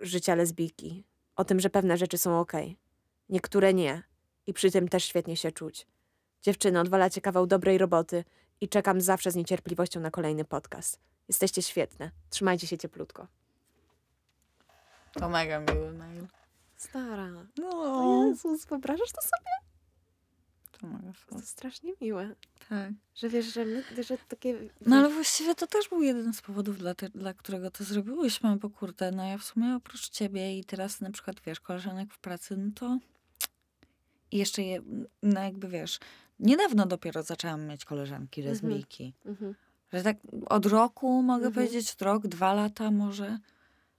życia 0.00 0.34
lesbijki, 0.34 1.04
o 1.36 1.44
tym, 1.44 1.60
że 1.60 1.70
pewne 1.70 1.96
rzeczy 1.96 2.18
są 2.18 2.40
okej, 2.40 2.76
niektóre 3.28 3.74
nie 3.74 4.02
i 4.46 4.52
przy 4.54 4.70
tym 4.70 4.88
też 4.88 5.04
świetnie 5.04 5.36
się 5.36 5.52
czuć. 5.52 5.86
Dziewczyno, 6.42 6.80
odwalacie 6.80 7.20
kawał 7.20 7.46
dobrej 7.46 7.78
roboty 7.78 8.24
i 8.60 8.68
czekam 8.68 9.00
zawsze 9.00 9.30
z 9.30 9.34
niecierpliwością 9.36 10.00
na 10.00 10.10
kolejny 10.10 10.44
podcast. 10.44 11.00
Jesteście 11.28 11.62
świetne. 11.62 12.10
Trzymajcie 12.30 12.66
się 12.66 12.78
cieplutko. 12.78 13.26
To 15.12 15.28
mega 15.28 15.60
miły 15.60 15.92
mail. 15.92 16.26
Stara. 16.76 17.28
No, 17.58 18.24
Jezus, 18.26 18.66
wyobrażasz 18.66 19.12
to 19.12 19.22
sobie? 19.22 19.67
To 20.80 20.86
mega 20.86 21.06
To 21.08 21.12
fajne. 21.12 21.46
strasznie 21.46 21.92
miłe. 22.00 22.34
Tak. 22.68 22.92
Że 23.14 23.28
wiesz, 23.28 23.54
że, 23.54 23.64
my, 23.64 23.84
że 24.02 24.18
takie... 24.28 24.58
No 24.86 24.96
ale 24.96 25.08
właściwie 25.08 25.54
to 25.54 25.66
też 25.66 25.88
był 25.88 26.02
jeden 26.02 26.32
z 26.34 26.42
powodów, 26.42 26.78
dla, 26.78 26.94
te, 26.94 27.08
dla 27.08 27.34
którego 27.34 27.70
to 27.70 27.84
zrobiłyśmy, 27.84 28.56
bo 28.56 28.70
kurde, 28.70 29.10
no 29.12 29.24
ja 29.24 29.38
w 29.38 29.44
sumie 29.44 29.74
oprócz 29.74 30.08
ciebie 30.08 30.58
i 30.58 30.64
teraz 30.64 31.00
na 31.00 31.10
przykład, 31.10 31.40
wiesz, 31.46 31.60
koleżanek 31.60 32.14
w 32.14 32.18
pracy, 32.18 32.56
no 32.56 32.70
to 32.74 32.98
i 34.32 34.38
jeszcze 34.38 34.62
je, 34.62 34.82
no 35.22 35.40
jakby 35.40 35.68
wiesz, 35.68 35.98
niedawno 36.40 36.86
dopiero 36.86 37.22
zaczęłam 37.22 37.66
mieć 37.66 37.84
koleżanki 37.84 38.40
Mhm. 38.40 38.52
lesbijki. 38.54 39.14
Mhm. 39.26 39.54
Że 39.92 40.02
tak 40.02 40.16
od 40.46 40.66
roku, 40.66 41.22
mogę 41.22 41.46
Mhm. 41.46 41.54
powiedzieć, 41.54 41.92
od 41.92 42.02
rok, 42.02 42.26
dwa 42.26 42.54
lata 42.54 42.90
może. 42.90 43.38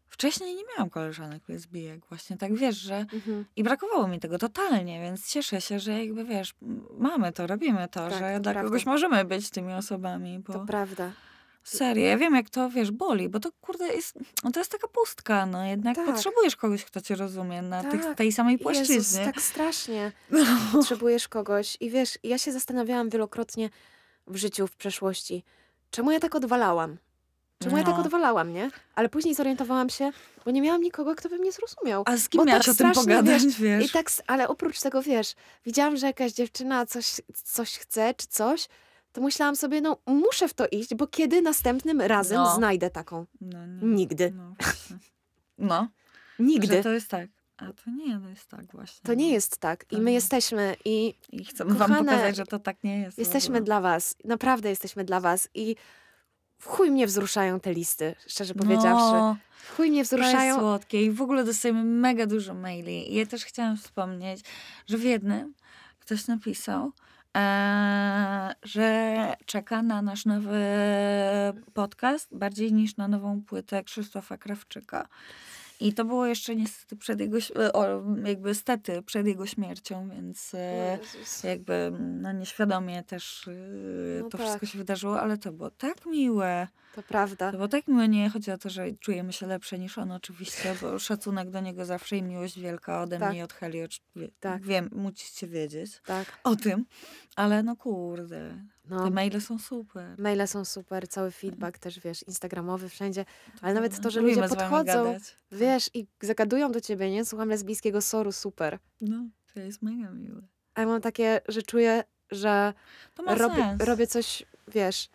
Wcześniej 0.09 0.55
nie 0.55 0.63
miałam 0.73 0.89
koleżanek 0.89 1.49
lesbijek, 1.49 2.05
właśnie 2.05 2.37
tak 2.37 2.55
wiesz, 2.55 2.75
że 2.77 2.95
Mhm. 3.13 3.45
i 3.55 3.63
brakowało 3.63 4.07
mi 4.07 4.19
tego 4.19 4.37
totalnie, 4.37 5.01
więc 5.01 5.27
cieszę 5.29 5.61
się, 5.61 5.79
że 5.79 6.05
jakby 6.05 6.25
wiesz, 6.25 6.53
mamy 6.97 7.31
to, 7.31 7.47
robimy 7.47 7.87
to, 7.87 8.09
Tak, 8.09 8.13
że 8.13 8.33
to 8.33 8.39
dla 8.39 8.51
prawda. 8.51 8.63
kogoś 8.63 8.85
możemy 8.85 9.25
być 9.25 9.49
tymi 9.49 9.73
osobami, 9.73 10.39
bo 10.39 10.53
To 10.53 10.65
prawda. 10.65 11.11
serio, 11.63 12.05
ja 12.05 12.17
wiem 12.17 12.35
jak 12.35 12.49
to, 12.49 12.69
wiesz, 12.69 12.91
boli, 12.91 13.29
bo 13.29 13.39
to 13.39 13.49
kurde 13.61 13.87
jest, 13.87 14.19
no 14.43 14.51
to 14.51 14.59
jest 14.59 14.71
taka 14.71 14.87
pustka, 14.87 15.45
no 15.45 15.65
jednak 15.65 15.95
Tak. 15.95 16.05
potrzebujesz 16.05 16.55
kogoś, 16.55 16.85
kto 16.85 17.01
cię 17.01 17.15
rozumie 17.15 17.61
na 17.61 17.83
tych, 17.83 18.01
Tak. 18.05 18.17
tej 18.17 18.31
samej 18.31 18.53
Jezus, 18.53 18.63
płaszczyźnie. 18.63 19.25
tak 19.25 19.41
strasznie. 19.41 20.11
No. 20.31 20.45
Potrzebujesz 20.71 21.27
kogoś. 21.27 21.77
I 21.79 21.89
wiesz, 21.89 22.17
ja 22.23 22.37
się 22.37 22.51
zastanawiałam 22.51 23.09
wielokrotnie 23.09 23.69
w 24.27 24.35
życiu, 24.35 24.67
w 24.67 24.75
przeszłości, 24.75 25.43
czemu 25.91 26.11
ja 26.11 26.19
tak 26.19 26.35
odwalałam? 26.35 26.97
Czemu 27.63 27.77
ja 27.77 27.83
tak 27.83 27.93
No. 27.95 28.01
odwalałam, 28.01 28.53
nie? 28.53 28.71
Ale 28.95 29.09
później 29.09 29.35
zorientowałam 29.35 29.89
się, 29.89 30.11
bo 30.45 30.51
nie 30.51 30.61
miałam 30.61 30.81
nikogo, 30.81 31.15
kto 31.15 31.29
by 31.29 31.37
mnie 31.37 31.51
zrozumiał. 31.51 32.03
A 32.05 32.17
z 32.17 32.29
kim 32.29 32.37
Bo 32.37 32.45
miałaś 32.45 32.65
tak 32.65 32.73
o 32.75 32.77
tym 32.77 32.91
strasznie, 32.93 33.15
pogadać, 33.17 33.43
wiesz? 33.59 33.85
I 33.85 33.89
tak, 33.89 34.07
s- 34.09 34.21
ale 34.27 34.47
oprócz 34.47 34.79
tego, 34.79 35.01
wiesz, 35.01 35.35
widziałam, 35.65 35.97
że 35.97 36.07
jakaś 36.07 36.31
dziewczyna 36.31 36.85
coś, 36.85 37.21
coś 37.43 37.77
chce, 37.77 38.13
czy 38.13 38.27
coś, 38.27 38.67
to 39.13 39.21
myślałam 39.21 39.55
sobie, 39.55 39.81
no 39.81 39.97
muszę 40.07 40.47
w 40.47 40.53
to 40.53 40.67
iść, 40.67 40.95
bo 40.95 41.07
kiedy 41.07 41.41
następnym 41.41 42.01
razem 42.01 42.37
No. 42.37 42.55
znajdę 42.55 42.89
taką? 42.89 43.25
No, 43.41 43.65
nie. 43.67 43.87
Nigdy. 43.87 44.33
No, 44.35 44.53
właśnie. 44.59 44.97
no 45.57 45.87
Nigdy. 46.39 46.75
że 46.77 46.83
to 46.83 46.91
jest 46.91 47.07
tak. 47.09 47.29
A 47.57 47.65
to 47.65 47.91
nie, 47.91 48.19
jest 48.29 48.47
tak 48.47 48.65
właśnie. 48.71 49.01
To 49.07 49.13
nie 49.13 49.31
jest 49.31 49.57
tak. 49.57 49.85
I 49.91 49.97
my 50.01 50.11
jesteśmy 50.11 50.75
i 50.85 51.13
I 51.31 51.45
chcemy 51.45 51.73
wam 51.73 51.89
Kochane, 51.89 52.11
pokazać, 52.11 52.35
że 52.35 52.45
to 52.45 52.59
tak 52.59 52.83
nie 52.83 52.99
jest. 52.99 53.15
w 53.15 53.19
jesteśmy 53.19 53.49
ogóle. 53.55 53.65
dla 53.65 53.81
was. 53.81 54.15
Naprawdę 54.25 54.69
jesteśmy 54.69 55.03
dla 55.03 55.19
was. 55.19 55.49
I 55.53 55.75
w 56.59 56.67
chuj 56.67 56.91
mnie 56.91 57.07
wzruszają 57.07 57.59
te 57.59 57.73
listy, 57.73 58.15
szczerze 58.27 58.53
powiedziawszy. 58.53 59.13
No, 59.13 59.37
W 59.51 59.75
chuj 59.75 59.89
mnie 59.91 60.05
to 60.05 60.15
jest 60.15 60.23
wzruszają. 60.23 60.59
słodkie 60.59 61.03
i 61.05 61.11
w 61.11 61.21
ogóle 61.21 61.43
dostajemy 61.43 61.83
mega 61.83 62.25
dużo 62.25 62.53
maili. 62.53 63.13
I 63.13 63.15
ja 63.15 63.25
też 63.25 63.45
chciałam 63.45 63.77
wspomnieć, 63.77 64.41
że 64.87 64.97
w 64.97 65.03
jednym 65.03 65.53
ktoś 65.99 66.27
napisał, 66.27 66.91
e, 67.37 68.55
że 68.63 69.15
czeka 69.45 69.81
na 69.81 70.01
nasz 70.01 70.25
nowy 70.25 70.59
podcast 71.73 72.27
bardziej 72.31 72.73
niż 72.73 72.97
na 72.97 73.07
nową 73.07 73.41
płytę 73.41 73.83
Krzysztofa 73.83 74.37
Krawczyka. 74.37 75.07
I 75.81 75.93
to 75.93 76.05
było 76.05 76.25
jeszcze 76.25 76.55
niestety 76.55 76.95
przed 76.95 77.19
jego, 77.19 77.37
o, 77.73 77.85
jakby 78.25 78.55
stety 78.55 79.01
przed 79.01 79.27
jego 79.27 79.45
śmiercią, 79.45 80.09
więc 80.09 80.53
e, 80.53 80.97
Jezus. 81.01 81.43
jakby 81.43 81.91
no 81.99 82.31
nieświadomie 82.31 83.03
też 83.03 83.47
e, 83.47 83.51
No 84.23 84.29
to 84.29 84.37
tak. 84.37 84.47
wszystko 84.47 84.65
się 84.65 84.77
wydarzyło, 84.77 85.21
ale 85.21 85.37
to 85.37 85.51
było 85.51 85.71
tak 85.71 86.05
miłe. 86.05 86.67
To 86.95 87.03
prawda. 87.03 87.51
To 87.51 87.57
było 87.57 87.67
tak 87.67 87.87
miłe, 87.87 88.07
nie 88.07 88.29
chodzi 88.29 88.51
o 88.51 88.57
to, 88.57 88.69
że 88.69 88.91
czujemy 88.91 89.33
się 89.33 89.47
lepsze 89.47 89.79
niż 89.79 89.97
on 89.97 90.11
oczywiście, 90.11 90.75
bo 90.81 90.99
szacunek 90.99 91.49
do 91.49 91.59
niego 91.61 91.85
zawsze 91.85 92.17
i 92.17 92.23
miłość 92.23 92.59
wielka 92.59 93.01
ode 93.01 93.19
Tak. 93.19 93.29
mnie 93.29 93.39
i 93.39 93.41
od 93.43 93.53
Heli. 93.53 93.79
wie- 94.15 94.29
Tak. 94.39 94.63
Wiem, 94.63 94.89
musicie 94.91 95.47
wiedzieć 95.47 96.01
Tak. 96.05 96.39
o 96.43 96.55
tym, 96.55 96.85
ale 97.35 97.63
no 97.63 97.75
kurde, 97.75 98.65
No. 98.89 99.03
te 99.03 99.09
maile 99.09 99.41
są 99.41 99.59
super. 99.59 100.19
Maile 100.19 100.47
są 100.47 100.65
super, 100.65 101.07
cały 101.07 101.31
feedback 101.31 101.77
też, 101.77 101.99
wiesz, 101.99 102.23
instagramowy, 102.23 102.89
wszędzie. 102.89 103.25
Ale 103.61 103.73
nawet 103.73 104.01
to, 104.01 104.11
że 104.11 104.21
Lubimy 104.21 104.41
ludzie 104.41 104.55
podchodzą, 104.55 105.17
wiesz, 105.51 105.89
i 105.93 106.07
zagadują 106.21 106.71
do 106.71 106.81
ciebie, 106.81 107.11
nie? 107.11 107.25
Słucham 107.25 107.49
lesbijskiego 107.49 108.01
soru, 108.01 108.31
super. 108.31 108.79
No, 109.01 109.25
to 109.53 109.59
jest 109.59 109.81
mega 109.81 110.11
miłe. 110.11 110.41
A 110.75 110.81
ja 110.81 110.87
mam 110.87 111.01
takie, 111.01 111.41
że 111.47 111.61
czuję, 111.61 112.03
że 112.31 112.73
robię, 113.27 113.77
robię 113.79 114.07
coś, 114.07 114.43
wiesz, 114.67 115.09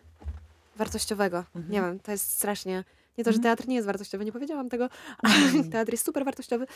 wartościowego. 0.77 1.39
Mhm. 1.39 1.71
Nie 1.71 1.81
wiem, 1.81 2.01
to 2.01 2.13
jest 2.13 2.31
strasznie... 2.31 2.85
Nie 3.19 3.25
to, 3.25 3.33
że 3.33 3.37
Mhm. 3.37 3.43
teatr 3.57 3.69
nie 3.69 3.75
jest 3.75 3.87
wartościowy, 3.87 4.25
nie 4.25 4.33
powiedziałam 4.33 4.69
tego. 4.69 4.89
Mm. 5.23 5.71
teatr 5.71 5.93
jest 5.93 6.05
super 6.05 6.25
wartościowy, 6.25 6.67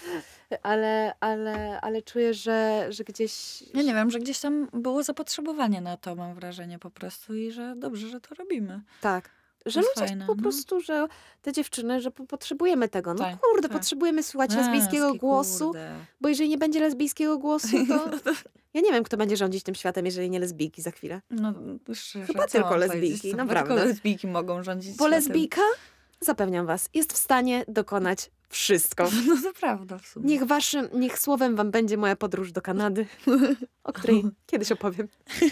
ale, 0.63 1.15
ale, 1.21 1.81
ale 1.81 2.03
czuję, 2.03 2.35
że, 2.35 2.87
że 2.91 3.05
gdzieś... 3.05 3.63
Ja 3.75 3.83
nie 3.83 3.95
wiem, 3.95 4.11
że 4.11 4.19
gdzieś 4.19 4.41
tam 4.41 4.69
było 4.73 5.03
zapotrzebowanie 5.03 5.81
na 5.81 5.97
to, 5.97 6.15
mam 6.15 6.35
wrażenie 6.35 6.79
po 6.79 6.91
prostu 6.91 7.35
i 7.35 7.51
że 7.51 7.75
dobrze, 7.77 8.09
że 8.09 8.21
to 8.21 8.35
robimy. 8.35 8.81
Tak. 9.01 9.31
Że 9.67 9.81
ludzie 9.81 10.07
fajne, 10.09 10.27
po 10.27 10.35
no. 10.35 10.43
prostu, 10.43 10.81
że 10.81 11.07
te 11.43 11.53
dziewczyny, 11.53 12.01
że 12.01 12.11
po- 12.11 12.27
potrzebujemy 12.27 12.89
tego. 12.89 13.15
No 13.15 13.19
Tak, 13.19 13.41
kurde, 13.41 13.69
tak. 13.69 13.79
potrzebujemy 13.79 14.23
słuchać 14.23 14.55
lesbijskiego 14.55 15.05
Męski, 15.07 15.19
głosu, 15.19 15.65
kurde. 15.65 15.95
bo 16.21 16.29
jeżeli 16.29 16.49
nie 16.49 16.59
będzie 16.59 16.81
lesbijskiego 16.81 17.39
głosu, 17.39 17.87
to... 17.89 18.05
Ja 18.75 18.81
nie 18.81 18.93
wiem, 18.93 19.05
kto 19.05 19.17
będzie 19.17 19.37
rządzić 19.37 19.63
tym 19.65 19.75
światem, 19.75 20.07
jeżeli 20.07 20.31
nie 20.31 20.41
lesbijki 20.41 20.83
za 20.83 20.91
chwilę. 20.91 21.21
No, 21.31 21.55
szczerze, 21.95 22.27
Chyba 22.27 22.47
tylko 22.47 22.77
lesbijki, 22.77 23.35
naprawdę. 23.35 23.75
Tylko 23.75 23.89
lesbijki 23.89 24.27
mogą 24.27 24.63
rządzić 24.63 24.97
Bo 24.97 25.09
lesbijka, 25.09 25.61
zapewniam 26.21 26.67
was, 26.67 26.91
jest 26.95 27.13
w 27.13 27.17
stanie 27.17 27.65
dokonać 27.69 28.31
wszystko. 28.49 29.11
No 29.27 29.37
to 29.43 29.53
prawda 29.61 29.99
w 29.99 30.07
sumie. 30.07 30.27
Niech 30.27 30.45
waszym, 30.45 30.89
niech 30.95 31.19
słowem 31.19 31.57
wam 31.57 31.71
będzie 31.71 31.97
moja 31.97 32.17
podróż 32.17 32.53
do 32.53 32.63
Kanady, 32.63 33.07
o 33.85 33.93
której 33.93 34.25
kiedyś 34.47 34.73
opowiem. 34.73 35.09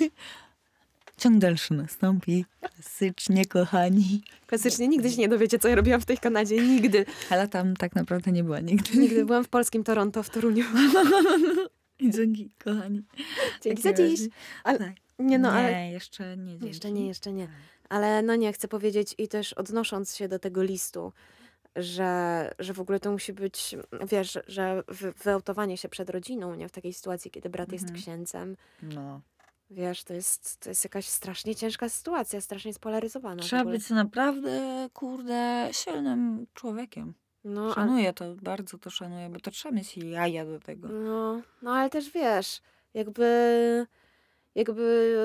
Ciąg 1.16 1.38
dalszy 1.38 1.74
nastąpi. 1.74 2.44
Klasycznie, 2.60 3.44
kochani. 3.44 4.22
Klasycznie 4.46 4.88
nigdy 4.88 5.10
się 5.10 5.16
nie 5.16 5.28
dowiecie, 5.28 5.58
co 5.58 5.68
ja 5.68 5.74
robiłam 5.74 6.00
w 6.00 6.04
tej 6.04 6.18
Kanadzie. 6.18 6.56
Nigdy. 6.56 7.06
Ale 7.30 7.48
tam 7.48 7.76
tak 7.76 7.94
naprawdę 7.94 8.32
nie 8.32 8.44
była 8.44 8.60
nigdy. 8.60 8.98
Nigdy 8.98 9.24
byłam 9.24 9.44
w 9.44 9.48
polskim 9.48 9.84
Toronto, 9.84 10.22
w 10.22 10.30
Toruniu. 10.30 10.64
I 11.98 12.10
dzięki, 12.10 12.50
kochani. 12.64 13.02
Dzięki 13.62 13.80
W 13.80 13.82
za 13.82 13.92
dziś. 13.92 14.20
Ale, 14.64 14.78
Tak. 14.78 14.94
nie 15.18 15.38
no, 15.38 15.52
nie, 15.52 15.58
ale... 15.58 15.90
jeszcze 15.90 16.36
nie 16.36 16.50
dzięki. 16.52 16.66
Jeszcze 16.66 16.92
nie, 16.92 17.06
jeszcze 17.06 17.32
nie. 17.32 17.48
Ale 17.88 18.22
no 18.22 18.36
nie, 18.36 18.52
chcę 18.52 18.68
powiedzieć 18.68 19.14
i 19.18 19.28
też 19.28 19.52
odnosząc 19.52 20.16
się 20.16 20.28
do 20.28 20.38
tego 20.38 20.62
listu, 20.62 21.12
że, 21.76 22.50
że 22.58 22.72
w 22.74 22.80
ogóle 22.80 23.00
to 23.00 23.12
musi 23.12 23.32
być, 23.32 23.74
wiesz, 24.08 24.38
że 24.46 24.82
wy- 24.88 25.12
wyautowanie 25.12 25.76
się 25.76 25.88
przed 25.88 26.10
rodziną, 26.10 26.54
nie? 26.54 26.68
W 26.68 26.72
takiej 26.72 26.92
sytuacji, 26.92 27.30
kiedy 27.30 27.50
brat 27.50 27.72
jest 27.72 27.84
Mhm. 27.84 28.02
księdzem, 28.02 28.56
No. 28.82 29.20
wiesz, 29.70 30.04
to 30.04 30.14
jest, 30.14 30.60
to 30.60 30.68
jest 30.68 30.84
jakaś 30.84 31.06
strasznie 31.08 31.54
ciężka 31.54 31.88
sytuacja, 31.88 32.40
strasznie 32.40 32.74
spolaryzowana. 32.74 33.42
Trzeba 33.42 33.64
być 33.64 33.90
naprawdę, 33.90 34.88
kurde, 34.92 35.68
silnym 35.72 36.46
człowiekiem. 36.54 37.14
No, 37.44 37.74
Szanuję 37.74 38.12
to, 38.12 38.34
bardzo 38.42 38.78
to 38.78 38.90
szanuję, 38.90 39.28
bo 39.28 39.40
to 39.40 39.50
trzeba 39.50 39.74
mieć 39.74 39.96
jaja 39.96 40.44
do 40.44 40.60
tego. 40.60 40.88
no, 40.88 41.40
no, 41.62 41.70
ale 41.74 41.90
też 41.90 42.10
wiesz, 42.10 42.60
jakby... 42.94 43.86
Jakby 44.56 45.16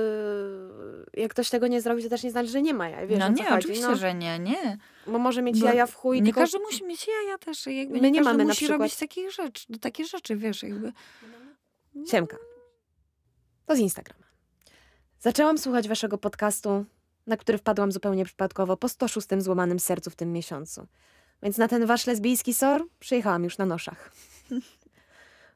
jak 1.13 1.31
ktoś 1.31 1.49
tego 1.49 1.67
nie 1.67 1.81
zrobi, 1.81 2.03
to 2.03 2.09
też 2.09 2.23
nie 2.23 2.31
znaczy, 2.31 2.49
że 2.49 2.61
nie 2.61 2.73
ma 2.73 2.89
jaj. 2.89 3.07
Wiesz, 3.07 3.19
no 3.19 3.29
nie, 3.29 3.43
chodzi? 3.43 3.55
oczywiście, 3.59 3.85
no, 3.87 3.95
że 3.95 4.13
nie, 4.13 4.39
nie. 4.39 4.77
Bo 5.07 5.19
może 5.19 5.41
mieć 5.41 5.59
Bo 5.59 5.65
jaja 5.65 5.85
w 5.85 5.95
chuj, 5.95 6.21
nie 6.21 6.25
tylko... 6.25 6.41
każdy 6.41 6.59
musi 6.59 6.85
mieć 6.85 7.07
jaja 7.07 7.37
też. 7.37 7.65
Jakby 7.65 7.93
My 7.93 8.01
nie, 8.01 8.11
nie 8.11 8.21
mamy 8.21 8.37
na 8.37 8.43
musi 8.43 8.57
przykład- 8.57 8.79
robić 8.79 8.95
takich 8.95 9.31
rzeczy, 9.31 9.65
takie 9.81 10.05
rzeczy, 10.05 10.35
wiesz, 10.35 10.63
jakby. 10.63 10.93
Siemka. 12.11 12.37
To 13.65 13.75
z 13.75 13.79
Instagrama. 13.79 14.25
Zaczęłam 15.19 15.57
słuchać 15.57 15.87
waszego 15.87 16.17
podcastu, 16.17 16.85
na 17.27 17.37
który 17.37 17.57
wpadłam 17.57 17.91
zupełnie 17.91 18.25
przypadkowo 18.25 18.77
po 18.77 18.89
106 18.89 19.27
złamanym 19.37 19.79
sercu 19.79 20.09
w 20.09 20.15
tym 20.15 20.33
miesiącu. 20.33 20.87
Więc 21.43 21.57
na 21.57 21.67
ten 21.67 21.85
wasz 21.85 22.07
lesbijski 22.07 22.53
sor 22.53 22.87
przyjechałam 22.99 23.43
już 23.43 23.57
na 23.57 23.65
noszach. 23.65 24.11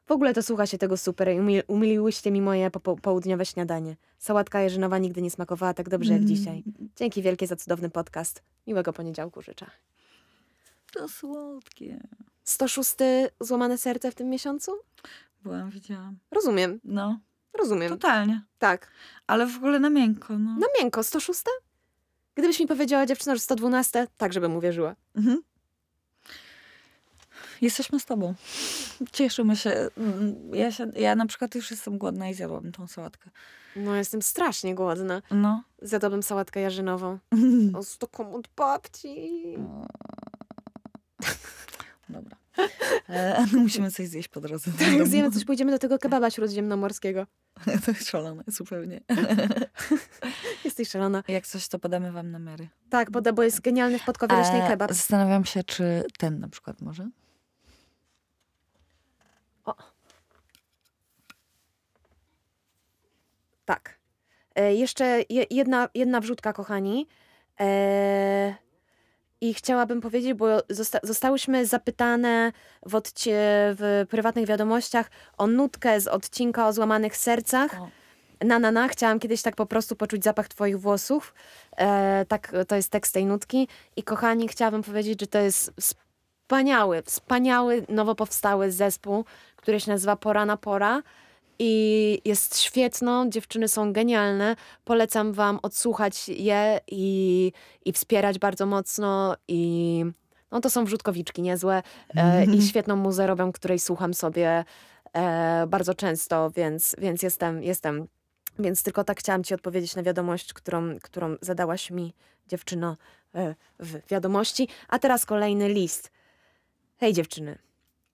W 0.06 0.12
ogóle 0.12 0.34
to 0.34 0.42
słucha 0.42 0.66
się 0.66 0.78
tego 0.78 0.96
super 0.96 1.28
i 1.28 1.38
umil- 1.38 1.62
umiliłyście 1.68 2.30
mi 2.30 2.42
moje 2.42 2.70
popo- 2.70 3.00
południowe 3.00 3.46
śniadanie. 3.46 3.96
Sałatka 4.18 4.60
jarzynowa 4.60 4.98
nigdy 4.98 5.22
nie 5.22 5.30
smakowała 5.30 5.74
tak 5.74 5.88
dobrze 5.88 6.12
jak 6.12 6.24
dzisiaj. 6.24 6.64
Dzięki 6.96 7.22
wielkie 7.22 7.46
za 7.46 7.56
cudowny 7.56 7.90
podcast. 7.90 8.42
Miłego 8.66 8.92
poniedziałku 8.92 9.42
życzę. 9.42 9.66
To 10.92 11.08
słodkie. 11.08 12.00
106 12.44 12.94
złamane 13.40 13.78
serce 13.78 14.10
w 14.10 14.14
tym 14.14 14.30
miesiącu? 14.30 14.72
Byłam, 15.42 15.70
widziałam. 15.70 16.16
Rozumiem, 16.30 16.80
No, 16.84 17.18
rozumiem. 17.58 17.88
totalnie. 17.90 18.42
Tak. 18.58 18.90
Ale 19.26 19.46
w 19.46 19.56
ogóle 19.56 19.78
na 19.78 19.90
miękko, 19.90 20.38
no. 20.38 20.56
Na 20.56 20.66
miękko, 20.80 21.02
106? 21.02 21.42
Gdybyś 22.34 22.60
mi 22.60 22.66
powiedziała 22.66 23.06
dziewczyna, 23.06 23.34
że 23.34 23.40
112, 23.40 24.06
tak 24.16 24.32
żebym 24.32 24.56
uwierzyła. 24.56 24.96
Mhm. 25.16 25.42
Jesteśmy 27.60 28.00
z 28.00 28.04
tobą. 28.04 28.34
Cieszymy 29.12 29.56
się. 29.56 29.70
Mm, 29.98 30.54
Ja, 30.54 30.72
się. 30.72 30.90
ja 30.96 31.14
na 31.14 31.26
przykład 31.26 31.54
już 31.54 31.70
jestem 31.70 31.98
głodna 31.98 32.28
i 32.28 32.34
zjadłam 32.34 32.72
tą 32.72 32.86
sałatkę. 32.86 33.30
No, 33.76 33.94
jestem 33.94 34.22
strasznie 34.22 34.74
głodna. 34.74 35.22
No. 35.30 35.62
Zjadłabym 35.82 36.22
sałatkę 36.22 36.60
jarzynową. 36.60 37.18
O, 37.78 37.82
z 37.82 37.98
taką 37.98 38.34
od 38.34 38.48
babci. 38.56 39.28
Dobra. 42.08 42.36
E, 43.08 43.46
musimy 43.56 43.90
coś 43.90 44.08
zjeść 44.08 44.28
po 44.28 44.40
drodze. 44.40 44.70
Tak, 44.78 45.06
zjemy 45.08 45.30
coś, 45.30 45.44
pójdziemy 45.44 45.70
do 45.72 45.78
tego 45.78 45.98
kebaba 45.98 46.30
śródziemnomorskiego. 46.30 47.26
To 47.84 47.90
jest 47.90 48.08
szalone, 48.08 48.44
zupełnie. 48.46 49.00
Jesteś 50.64 50.88
szalona. 50.88 51.22
Jak 51.28 51.46
coś, 51.46 51.68
to 51.68 51.78
podamy 51.78 52.12
wam 52.12 52.30
namiary. 52.30 52.68
Tak, 52.90 53.10
poda, 53.10 53.32
bo 53.32 53.42
jest 53.42 53.60
genialny 53.60 53.98
w 53.98 54.04
Podkowie 54.04 54.36
Leśnej 54.36 54.60
E, 54.60 54.68
kebab. 54.68 54.92
Zastanawiam 54.92 55.44
się, 55.44 55.64
czy 55.64 56.04
ten 56.18 56.40
na 56.40 56.48
przykład 56.48 56.80
może? 56.82 57.08
Tak. 63.66 63.98
E, 64.54 64.74
jeszcze 64.74 65.22
je, 65.28 65.46
jedna, 65.50 65.88
jedna 65.94 66.20
wrzutka, 66.20 66.52
kochani. 66.52 67.06
E, 67.60 68.54
I 69.40 69.54
chciałabym 69.54 70.00
powiedzieć, 70.00 70.34
bo 70.34 70.46
zosta, 70.70 70.98
zostałyśmy 71.02 71.66
zapytane 71.66 72.52
w, 72.86 72.94
odcie, 72.94 73.34
w 73.78 74.06
prywatnych 74.10 74.46
wiadomościach 74.46 75.10
o 75.38 75.46
nutkę 75.46 76.00
z 76.00 76.06
odcinka 76.08 76.68
o 76.68 76.72
złamanych 76.72 77.16
sercach. 77.16 77.82
O. 77.82 77.88
Na, 78.44 78.58
na, 78.58 78.70
na, 78.70 78.88
chciałam 78.88 79.18
kiedyś 79.18 79.42
tak 79.42 79.56
po 79.56 79.66
prostu 79.66 79.96
poczuć 79.96 80.24
zapach 80.24 80.48
twoich 80.48 80.80
włosów. 80.80 81.34
E, 81.76 82.24
tak, 82.28 82.52
to 82.68 82.76
jest 82.76 82.90
tekst 82.90 83.14
tej 83.14 83.26
nutki. 83.26 83.68
I 83.96 84.02
kochani, 84.02 84.48
chciałabym 84.48 84.82
powiedzieć, 84.82 85.20
że 85.20 85.26
to 85.26 85.38
jest 85.38 85.72
wspaniały, 85.80 87.02
wspaniały, 87.02 87.86
nowo 87.88 88.14
powstały 88.14 88.72
zespół, 88.72 89.24
który 89.56 89.80
się 89.80 89.90
nazywa 89.90 90.16
Pora 90.16 90.46
na 90.46 90.56
Pora. 90.56 91.02
I 91.58 92.22
jest 92.24 92.58
świetną, 92.58 93.30
dziewczyny 93.30 93.68
są 93.68 93.92
genialne. 93.92 94.56
Polecam 94.84 95.32
wam 95.32 95.58
odsłuchać 95.62 96.28
je 96.28 96.80
i, 96.90 97.52
i 97.84 97.92
wspierać 97.92 98.38
bardzo 98.38 98.66
mocno. 98.66 99.36
I 99.48 100.04
no 100.50 100.60
to 100.60 100.70
są 100.70 100.84
wrzutkowiczki 100.84 101.42
niezłe 101.42 101.82
e, 102.16 102.44
i 102.44 102.62
świetną 102.62 102.96
muzę 102.96 103.26
robią, 103.26 103.52
której 103.52 103.78
słucham 103.78 104.14
sobie 104.14 104.64
e, 105.12 105.66
bardzo 105.68 105.94
często, 105.94 106.50
więc, 106.50 106.96
więc 106.98 107.22
jestem, 107.22 107.62
jestem. 107.62 108.08
Więc 108.58 108.82
tylko 108.82 109.04
tak 109.04 109.18
chciałam 109.18 109.44
ci 109.44 109.54
odpowiedzieć 109.54 109.96
na 109.96 110.02
wiadomość, 110.02 110.52
którą, 110.52 110.98
którą 111.02 111.36
zadałaś 111.40 111.90
mi, 111.90 112.14
dziewczyno, 112.46 112.96
e, 113.34 113.54
w 113.78 114.08
wiadomości. 114.08 114.68
A 114.88 114.98
teraz 114.98 115.26
kolejny 115.26 115.68
list. 115.68 116.10
Hej 116.96 117.12
dziewczyny. 117.12 117.65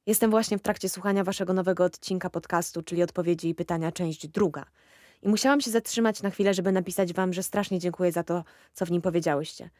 Jestem 0.06 0.30
właśnie 0.30 0.58
w 0.58 0.62
trakcie 0.62 0.88
słuchania 0.88 1.24
waszego 1.24 1.52
nowego 1.52 1.84
odcinka 1.84 2.30
podcastu, 2.30 2.82
czyli 2.82 3.02
odpowiedzi 3.02 3.48
i 3.48 3.54
pytania, 3.54 3.92
część 3.92 4.28
druga. 4.28 4.64
I 5.22 5.28
musiałam 5.28 5.60
się 5.60 5.70
zatrzymać 5.70 6.22
na 6.22 6.30
chwilę, 6.30 6.54
żeby 6.54 6.72
napisać 6.72 7.12
wam, 7.12 7.32
że 7.32 7.42
strasznie 7.42 7.78
dziękuję 7.78 8.12
za 8.12 8.22
to, 8.22 8.44
co 8.72 8.86
w 8.86 8.90
nim 8.90 9.02
powiedziałyście. 9.02 9.70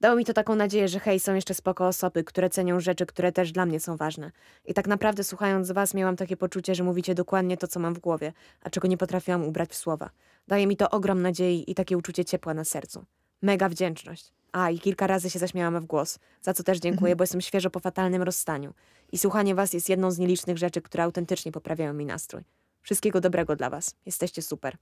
Dało 0.00 0.16
mi 0.16 0.24
to 0.24 0.32
taką 0.32 0.54
nadzieję, 0.54 0.88
że 0.88 1.00
hej, 1.00 1.20
są 1.20 1.34
jeszcze 1.34 1.54
spoko 1.54 1.86
osoby, 1.86 2.24
które 2.24 2.50
cenią 2.50 2.80
rzeczy, 2.80 3.06
które 3.06 3.32
też 3.32 3.52
dla 3.52 3.66
mnie 3.66 3.80
są 3.80 3.96
ważne. 3.96 4.32
I 4.64 4.74
tak 4.74 4.86
naprawdę 4.86 5.24
słuchając 5.24 5.72
was 5.72 5.94
miałam 5.94 6.16
takie 6.16 6.36
poczucie, 6.36 6.74
że 6.74 6.84
mówicie 6.84 7.14
dokładnie 7.14 7.56
to, 7.56 7.68
co 7.68 7.80
mam 7.80 7.94
w 7.94 7.98
głowie, 7.98 8.32
a 8.62 8.70
czego 8.70 8.88
nie 8.88 8.96
potrafiłam 8.96 9.44
ubrać 9.44 9.70
w 9.70 9.74
słowa. 9.74 10.10
Daje 10.46 10.66
mi 10.66 10.76
to 10.76 10.90
ogrom 10.90 11.22
nadziei 11.22 11.70
i 11.70 11.74
takie 11.74 11.98
uczucie 11.98 12.24
ciepła 12.24 12.54
na 12.54 12.64
sercu. 12.64 13.04
Mega 13.42 13.68
wdzięczność. 13.68 14.32
A, 14.52 14.70
i 14.70 14.78
kilka 14.78 15.06
razy 15.06 15.30
się 15.30 15.38
zaśmiałam 15.38 15.80
w 15.80 15.84
głos, 15.84 16.18
za 16.42 16.54
co 16.54 16.62
też 16.62 16.78
dziękuję, 16.78 17.16
bo 17.16 17.22
jestem 17.22 17.40
świeżo 17.40 17.70
po 17.70 17.80
fatalnym 17.80 18.22
rozstaniu. 18.22 18.74
I 19.12 19.18
słuchanie 19.18 19.54
was 19.54 19.72
jest 19.72 19.88
jedną 19.88 20.10
z 20.10 20.18
nielicznych 20.18 20.58
rzeczy, 20.58 20.82
które 20.82 21.04
autentycznie 21.04 21.52
poprawiają 21.52 21.92
mi 21.92 22.06
nastrój. 22.06 22.42
Wszystkiego 22.82 23.20
dobrego 23.20 23.56
dla 23.56 23.70
was. 23.70 23.94
Jesteście 24.06 24.42
super. 24.42 24.76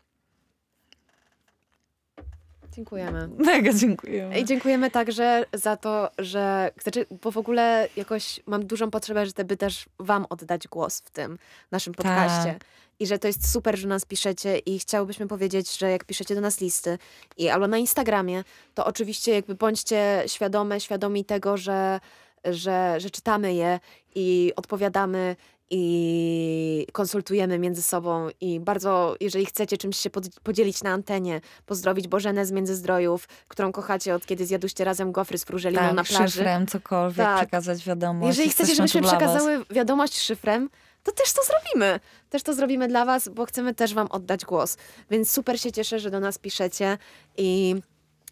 Dziękujemy. 2.73 3.29
Mega 3.39 3.73
dziękuję. 3.73 4.31
I 4.41 4.45
dziękujemy 4.45 4.91
także 4.91 5.45
za 5.53 5.77
to, 5.77 6.11
że 6.19 6.71
znaczy, 6.83 7.07
bo 7.23 7.31
w 7.31 7.37
ogóle 7.37 7.89
jakoś 7.97 8.41
mam 8.47 8.67
dużą 8.67 8.91
potrzebę, 8.91 9.27
żeby 9.27 9.57
też 9.57 9.87
wam 9.99 10.27
oddać 10.31 10.69
głos 10.69 11.01
w 11.01 11.11
tym 11.11 11.39
naszym 11.71 11.95
podcaście. 11.95 12.53
Tak. 12.53 12.65
I 13.01 13.07
że 13.07 13.19
to 13.19 13.27
jest 13.27 13.53
super, 13.53 13.79
że 13.79 13.89
nas 13.89 14.05
piszecie 14.05 14.59
i 14.59 14.79
chciałobyśmy 14.79 15.27
powiedzieć, 15.29 15.79
że 15.79 15.91
jak 15.91 16.05
piszecie 16.05 16.35
do 16.35 16.41
nas 16.41 16.61
listy 16.61 16.99
i 17.37 17.49
albo 17.49 17.67
na 17.67 17.79
Instagramie, 17.79 18.45
to 18.75 18.87
oczywiście 18.87 19.33
jakby 19.33 19.55
bądźcie 19.55 20.23
świadome, 20.27 20.81
świadomi 20.81 21.25
tego, 21.25 21.57
że, 21.57 22.01
że, 22.45 22.95
że 23.01 23.11
czytamy 23.11 23.55
je 23.55 23.81
i 24.15 24.53
odpowiadamy 24.57 25.37
i 25.71 26.87
konsultujemy 26.93 27.59
między 27.59 27.83
sobą 27.83 28.29
i 28.41 28.61
bardzo, 28.61 29.17
jeżeli 29.21 29.47
chcecie 29.47 29.79
czymś 29.79 29.97
się 29.97 30.11
pod, 30.11 30.25
podzielić 30.43 30.83
na 30.83 30.91
antenie, 30.91 31.41
pozdrowić 31.67 32.09
Bożenę 32.09 32.47
z 32.47 32.53
Międzyzdrojów, 32.53 33.29
którą 33.49 33.73
kochacie 33.73 34.15
od 34.15 34.27
kiedy 34.27 34.47
zjadłyście 34.47 34.85
razem 34.85 35.13
gofry 35.13 35.39
z 35.39 35.45
frużeliną 35.45 35.83
tak, 35.83 35.95
na 35.95 36.05
plaży. 36.05 36.33
szyfrem, 36.33 36.67
cokolwiek, 36.67 37.17
Tak. 37.27 37.37
przekazać 37.37 37.85
wiadomość. 37.85 38.27
Jeżeli 38.29 38.51
chcecie, 38.51 38.75
żebyśmy 38.75 39.03
przekazały 39.03 39.65
wiadomość 39.71 40.19
szyfrem, 40.21 40.71
to 41.07 41.13
też 41.13 41.33
to 41.33 41.41
zrobimy. 41.43 42.01
Też 42.31 42.43
to 42.43 42.55
zrobimy 42.55 42.89
dla 42.89 43.05
was, 43.05 43.29
bo 43.29 43.47
chcemy 43.47 43.75
też 43.75 43.95
wam 43.95 44.07
oddać 44.07 44.45
głos. 44.45 44.77
Więc 45.11 45.31
super 45.31 45.61
się 45.61 45.73
cieszę, 45.73 45.99
że 45.99 46.11
do 46.11 46.21
nas 46.21 46.39
piszecie 46.39 46.99
i 47.37 47.75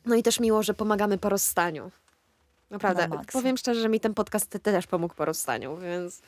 no 0.07 0.15
i 0.15 0.23
też 0.23 0.41
miło, 0.41 0.63
że 0.63 0.75
pomagamy 0.75 1.19
po 1.19 1.29
rozstaniu. 1.29 1.91
Naprawdę, 2.71 3.09
Na 3.09 3.25
powiem 3.33 3.57
szczerze, 3.57 3.81
że 3.81 3.89
mi 3.89 4.01
ten 4.01 4.15
podcast 4.15 4.51
te- 4.51 4.59
też 4.61 4.87
pomógł 4.87 5.15
po 5.15 5.25
rozstaniu, 5.25 5.77
więc 5.77 6.23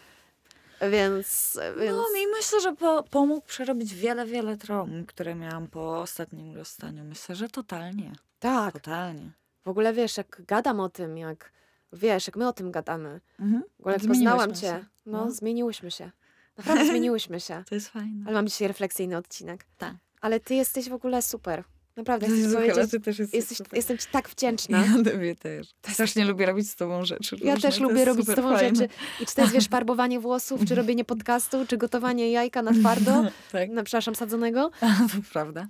więc, 0.90 1.58
więc 1.80 1.96
No 1.96 2.04
i 2.18 2.26
myślę, 2.36 2.60
że 2.60 2.74
po, 2.76 3.02
pomógł 3.10 3.46
przerobić 3.46 3.94
wiele, 3.94 4.26
wiele 4.26 4.56
traum, 4.56 5.04
które 5.06 5.34
miałam 5.34 5.66
po 5.68 6.00
ostatnim 6.00 6.56
rozstaniu. 6.56 7.04
Myślę, 7.04 7.34
że 7.36 7.48
totalnie. 7.48 8.12
tak. 8.40 8.72
Totalnie. 8.74 9.30
W 9.64 9.68
ogóle 9.68 9.92
wiesz, 9.92 10.16
jak 10.16 10.42
gadam 10.46 10.80
o 10.80 10.88
tym, 10.88 11.18
jak 11.18 11.52
wiesz, 11.92 12.26
jak 12.26 12.36
my 12.36 12.48
o 12.48 12.52
tym 12.52 12.70
gadamy. 12.72 13.20
Mhm. 13.40 13.62
W 13.76 13.80
ogóle 13.80 13.94
jak 13.94 14.06
poznałam 14.08 14.54
się. 14.54 14.60
cię, 14.60 14.84
no, 15.06 15.24
No. 15.24 15.30
zmieniłyśmy 15.30 15.90
się. 15.90 16.10
Naprawdę 16.58 16.86
zmieniłyśmy 16.86 17.40
się. 17.40 17.64
To 17.68 17.74
jest 17.74 17.88
fajne. 17.88 18.24
Ale 18.26 18.34
mam 18.34 18.46
dzisiaj 18.46 18.68
refleksyjny 18.68 19.16
odcinek. 19.16 19.64
Tak. 19.78 19.94
Ale 20.20 20.40
ty 20.40 20.54
jesteś 20.54 20.88
w 20.88 20.92
ogóle 20.92 21.22
super. 21.22 21.64
Naprawdę, 21.96 22.26
chcę 22.26 22.36
chyba 22.36 22.54
powiedzieć, 22.54 22.90
ty 22.90 23.00
też 23.00 23.18
jesteś 23.18 23.34
jesteś, 23.34 23.58
super. 23.58 23.76
jestem 23.76 23.98
ci 23.98 24.06
tak 24.12 24.28
wdzięczna. 24.28 24.78
Ja 24.86 25.12
tobie 25.12 25.36
też. 25.36 25.68
Strasznie 25.88 26.24
lubię 26.24 26.46
robić 26.46 26.70
z 26.70 26.76
tobą 26.76 27.04
rzeczy. 27.04 27.36
Ja 27.42 27.54
różne, 27.54 27.70
też 27.70 27.80
lubię 27.80 28.04
robić 28.04 28.26
z 28.26 28.34
tobą 28.34 28.56
fajne. 28.56 28.74
rzeczy. 28.76 28.94
I 29.20 29.26
czy 29.26 29.34
to 29.34 29.40
jest, 29.40 29.54
wiesz, 29.54 29.68
farbowanie 29.76 30.20
włosów, 30.20 30.60
czy 30.68 30.74
robienie 30.74 31.04
podcastu, 31.04 31.66
czy 31.66 31.76
gotowanie 31.76 32.30
jajka 32.30 32.62
na 32.62 32.72
twardo, 32.72 33.24
tak, 33.52 33.70
no, 33.70 33.82
przepraszam, 33.82 34.14
sadzonego, 34.14 34.70
to 35.12 35.18
prawda. 35.32 35.66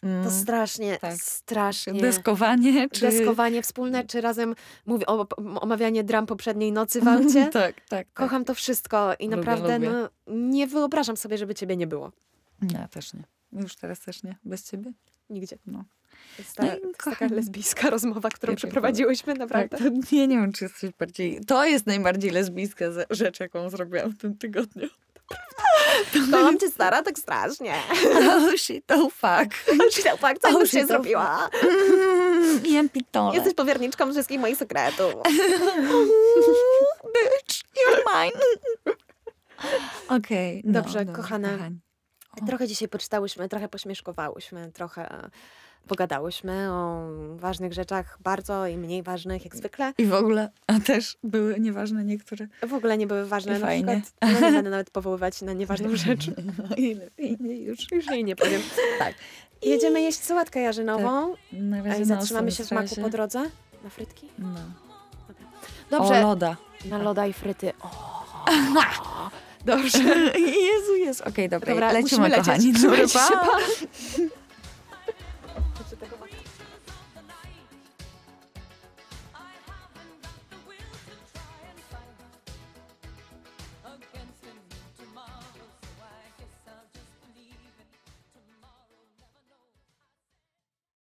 To 0.00 0.06
Mm, 0.06 0.30
strasznie, 0.30 0.98
tak. 1.00 1.14
strasznie. 1.14 2.00
Deskowanie, 2.00 2.88
czy... 2.90 3.00
Deskowanie 3.00 3.62
wspólne, 3.62 4.04
czy 4.04 4.20
razem 4.20 4.54
mówię, 4.86 5.06
o, 5.06 5.26
omawianie 5.60 6.04
dram 6.04 6.26
poprzedniej 6.26 6.72
nocy 6.72 7.00
w 7.00 7.08
aucie. 7.08 7.44
tak, 7.52 7.52
tak, 7.52 7.74
tak. 7.88 8.06
Kocham 8.14 8.44
to 8.44 8.54
wszystko 8.54 9.14
i 9.18 9.24
Lubię, 9.24 9.36
naprawdę 9.36 9.78
lubię. 9.78 9.90
No, 9.90 10.08
nie 10.36 10.66
wyobrażam 10.66 11.16
sobie, 11.16 11.38
żeby 11.38 11.54
ciebie 11.54 11.76
nie 11.76 11.86
było. 11.86 12.12
Ja 12.72 12.88
też 12.88 13.14
nie. 13.14 13.22
Już 13.52 13.76
teraz 13.76 14.00
też 14.00 14.22
nie. 14.22 14.36
Bez 14.44 14.70
ciebie. 14.70 14.92
Nigdzie. 15.30 15.58
No. 15.66 15.84
To 16.36 16.42
jest, 16.42 16.56
ta, 16.56 16.62
No 16.64 16.70
to 16.70 16.86
jest 16.86 16.98
taka 17.04 17.26
lesbijska 17.34 17.90
rozmowa, 17.90 18.28
którą 18.28 18.50
Ja 18.50 18.56
przeprowadziłyśmy, 18.56 19.32
Tak, 19.32 19.38
naprawdę. 19.38 19.78
to 19.78 19.84
nie, 20.12 20.26
nie 20.28 20.36
wiem, 20.36 20.52
czy 20.52 20.64
jesteś 20.64 20.90
bardziej... 20.98 21.40
To 21.44 21.64
jest 21.66 21.86
najbardziej 21.86 22.30
lesbijska 22.30 22.90
ze- 22.92 23.06
rzecz, 23.10 23.40
jaką 23.40 23.70
zrobiłam 23.70 24.10
w 24.10 24.18
tym 24.18 24.36
tygodniu. 24.38 24.88
Kocham 26.30 26.58
cię 26.58 26.70
stara 26.70 27.02
tak 27.02 27.18
strasznie. 27.18 27.74
Oh 28.28 28.56
shit, 28.56 28.90
oh 28.92 29.10
fuck. 29.10 29.64
tak, 30.20 30.38
co 30.38 30.48
Oh, 30.48 30.60
już 30.60 30.70
się 30.70 30.86
zrobiła? 30.86 31.48
Mm, 31.62 32.66
Jem 32.66 32.88
pitole. 32.88 33.34
Jesteś 33.34 33.54
powierniczką 33.54 34.12
wszystkich 34.12 34.40
moich 34.40 34.56
sekretów. 34.56 35.14
Bitch, 37.14 37.62
you're 37.76 38.02
mine. 38.14 38.40
Okej. 40.08 40.62
no, 40.64 40.72
Dobrze, 40.72 41.04
kochane. 41.06 41.52
kochani. 41.52 41.80
Trochę 42.46 42.68
dzisiaj 42.68 42.88
poczytałyśmy, 42.88 43.48
trochę 43.48 43.68
pośmieszkowałyśmy, 43.68 44.72
trochę 44.72 45.10
e, 45.12 45.30
pogadałyśmy 45.88 46.72
o 46.72 47.08
ważnych 47.36 47.72
rzeczach, 47.72 48.18
bardzo 48.20 48.66
i 48.66 48.76
mniej 48.76 49.02
ważnych, 49.02 49.44
jak 49.44 49.56
zwykle. 49.56 49.92
I 49.98 50.06
w 50.06 50.14
ogóle, 50.14 50.50
a 50.66 50.80
też 50.80 51.16
były 51.22 51.60
nieważne 51.60 52.04
niektóre. 52.04 52.46
W 52.68 52.74
ogóle 52.74 52.98
nie 52.98 53.06
były 53.06 53.26
ważne. 53.26 53.56
I 53.56 53.60
Na 53.60 53.66
fajnie. 53.66 54.02
przykład, 54.02 54.32
no 54.42 54.46
nie 54.48 54.52
będę 54.56 54.70
nawet 54.70 54.90
powoływać 54.90 55.42
na 55.42 55.52
nieważną 55.52 55.96
rzecz. 56.06 56.26
I 56.76 56.94
lepiej 56.94 57.62
już. 57.64 57.92
Już 57.92 58.06
jej 58.06 58.24
nie 58.24 58.36
powiem. 58.36 58.62
Tak. 58.98 59.14
Jedziemy 59.62 60.00
jeść 60.02 60.18
sałatkę 60.24 60.60
jarzynową. 60.60 61.34
Na 61.52 61.76
A 61.78 61.82
razie 61.82 61.96
i 62.02 62.06
na 62.06 62.16
zatrzymamy 62.16 62.52
się 62.52 62.64
w 62.64 62.70
maku 62.70 62.94
po 63.02 63.08
drodze. 63.08 63.42
Na 63.84 63.90
frytki? 63.90 64.28
No. 64.38 64.48
Dobrze. 65.90 66.18
O, 66.18 66.22
loda. 66.22 66.56
Na 66.84 66.98
loda 66.98 67.26
i 67.26 67.32
fryty. 67.32 67.72
O. 67.82 68.16
Dobrze. 69.64 69.98
Jezu, 70.38 70.94
jest. 70.98 71.20
Okej, 71.20 71.48
dobra. 71.48 71.72
Dobra, 71.72 71.92
lecimy, 71.92 72.28
lecieć. 72.28 72.44
kochani. 72.46 72.72
Trzymajcie 72.72 73.18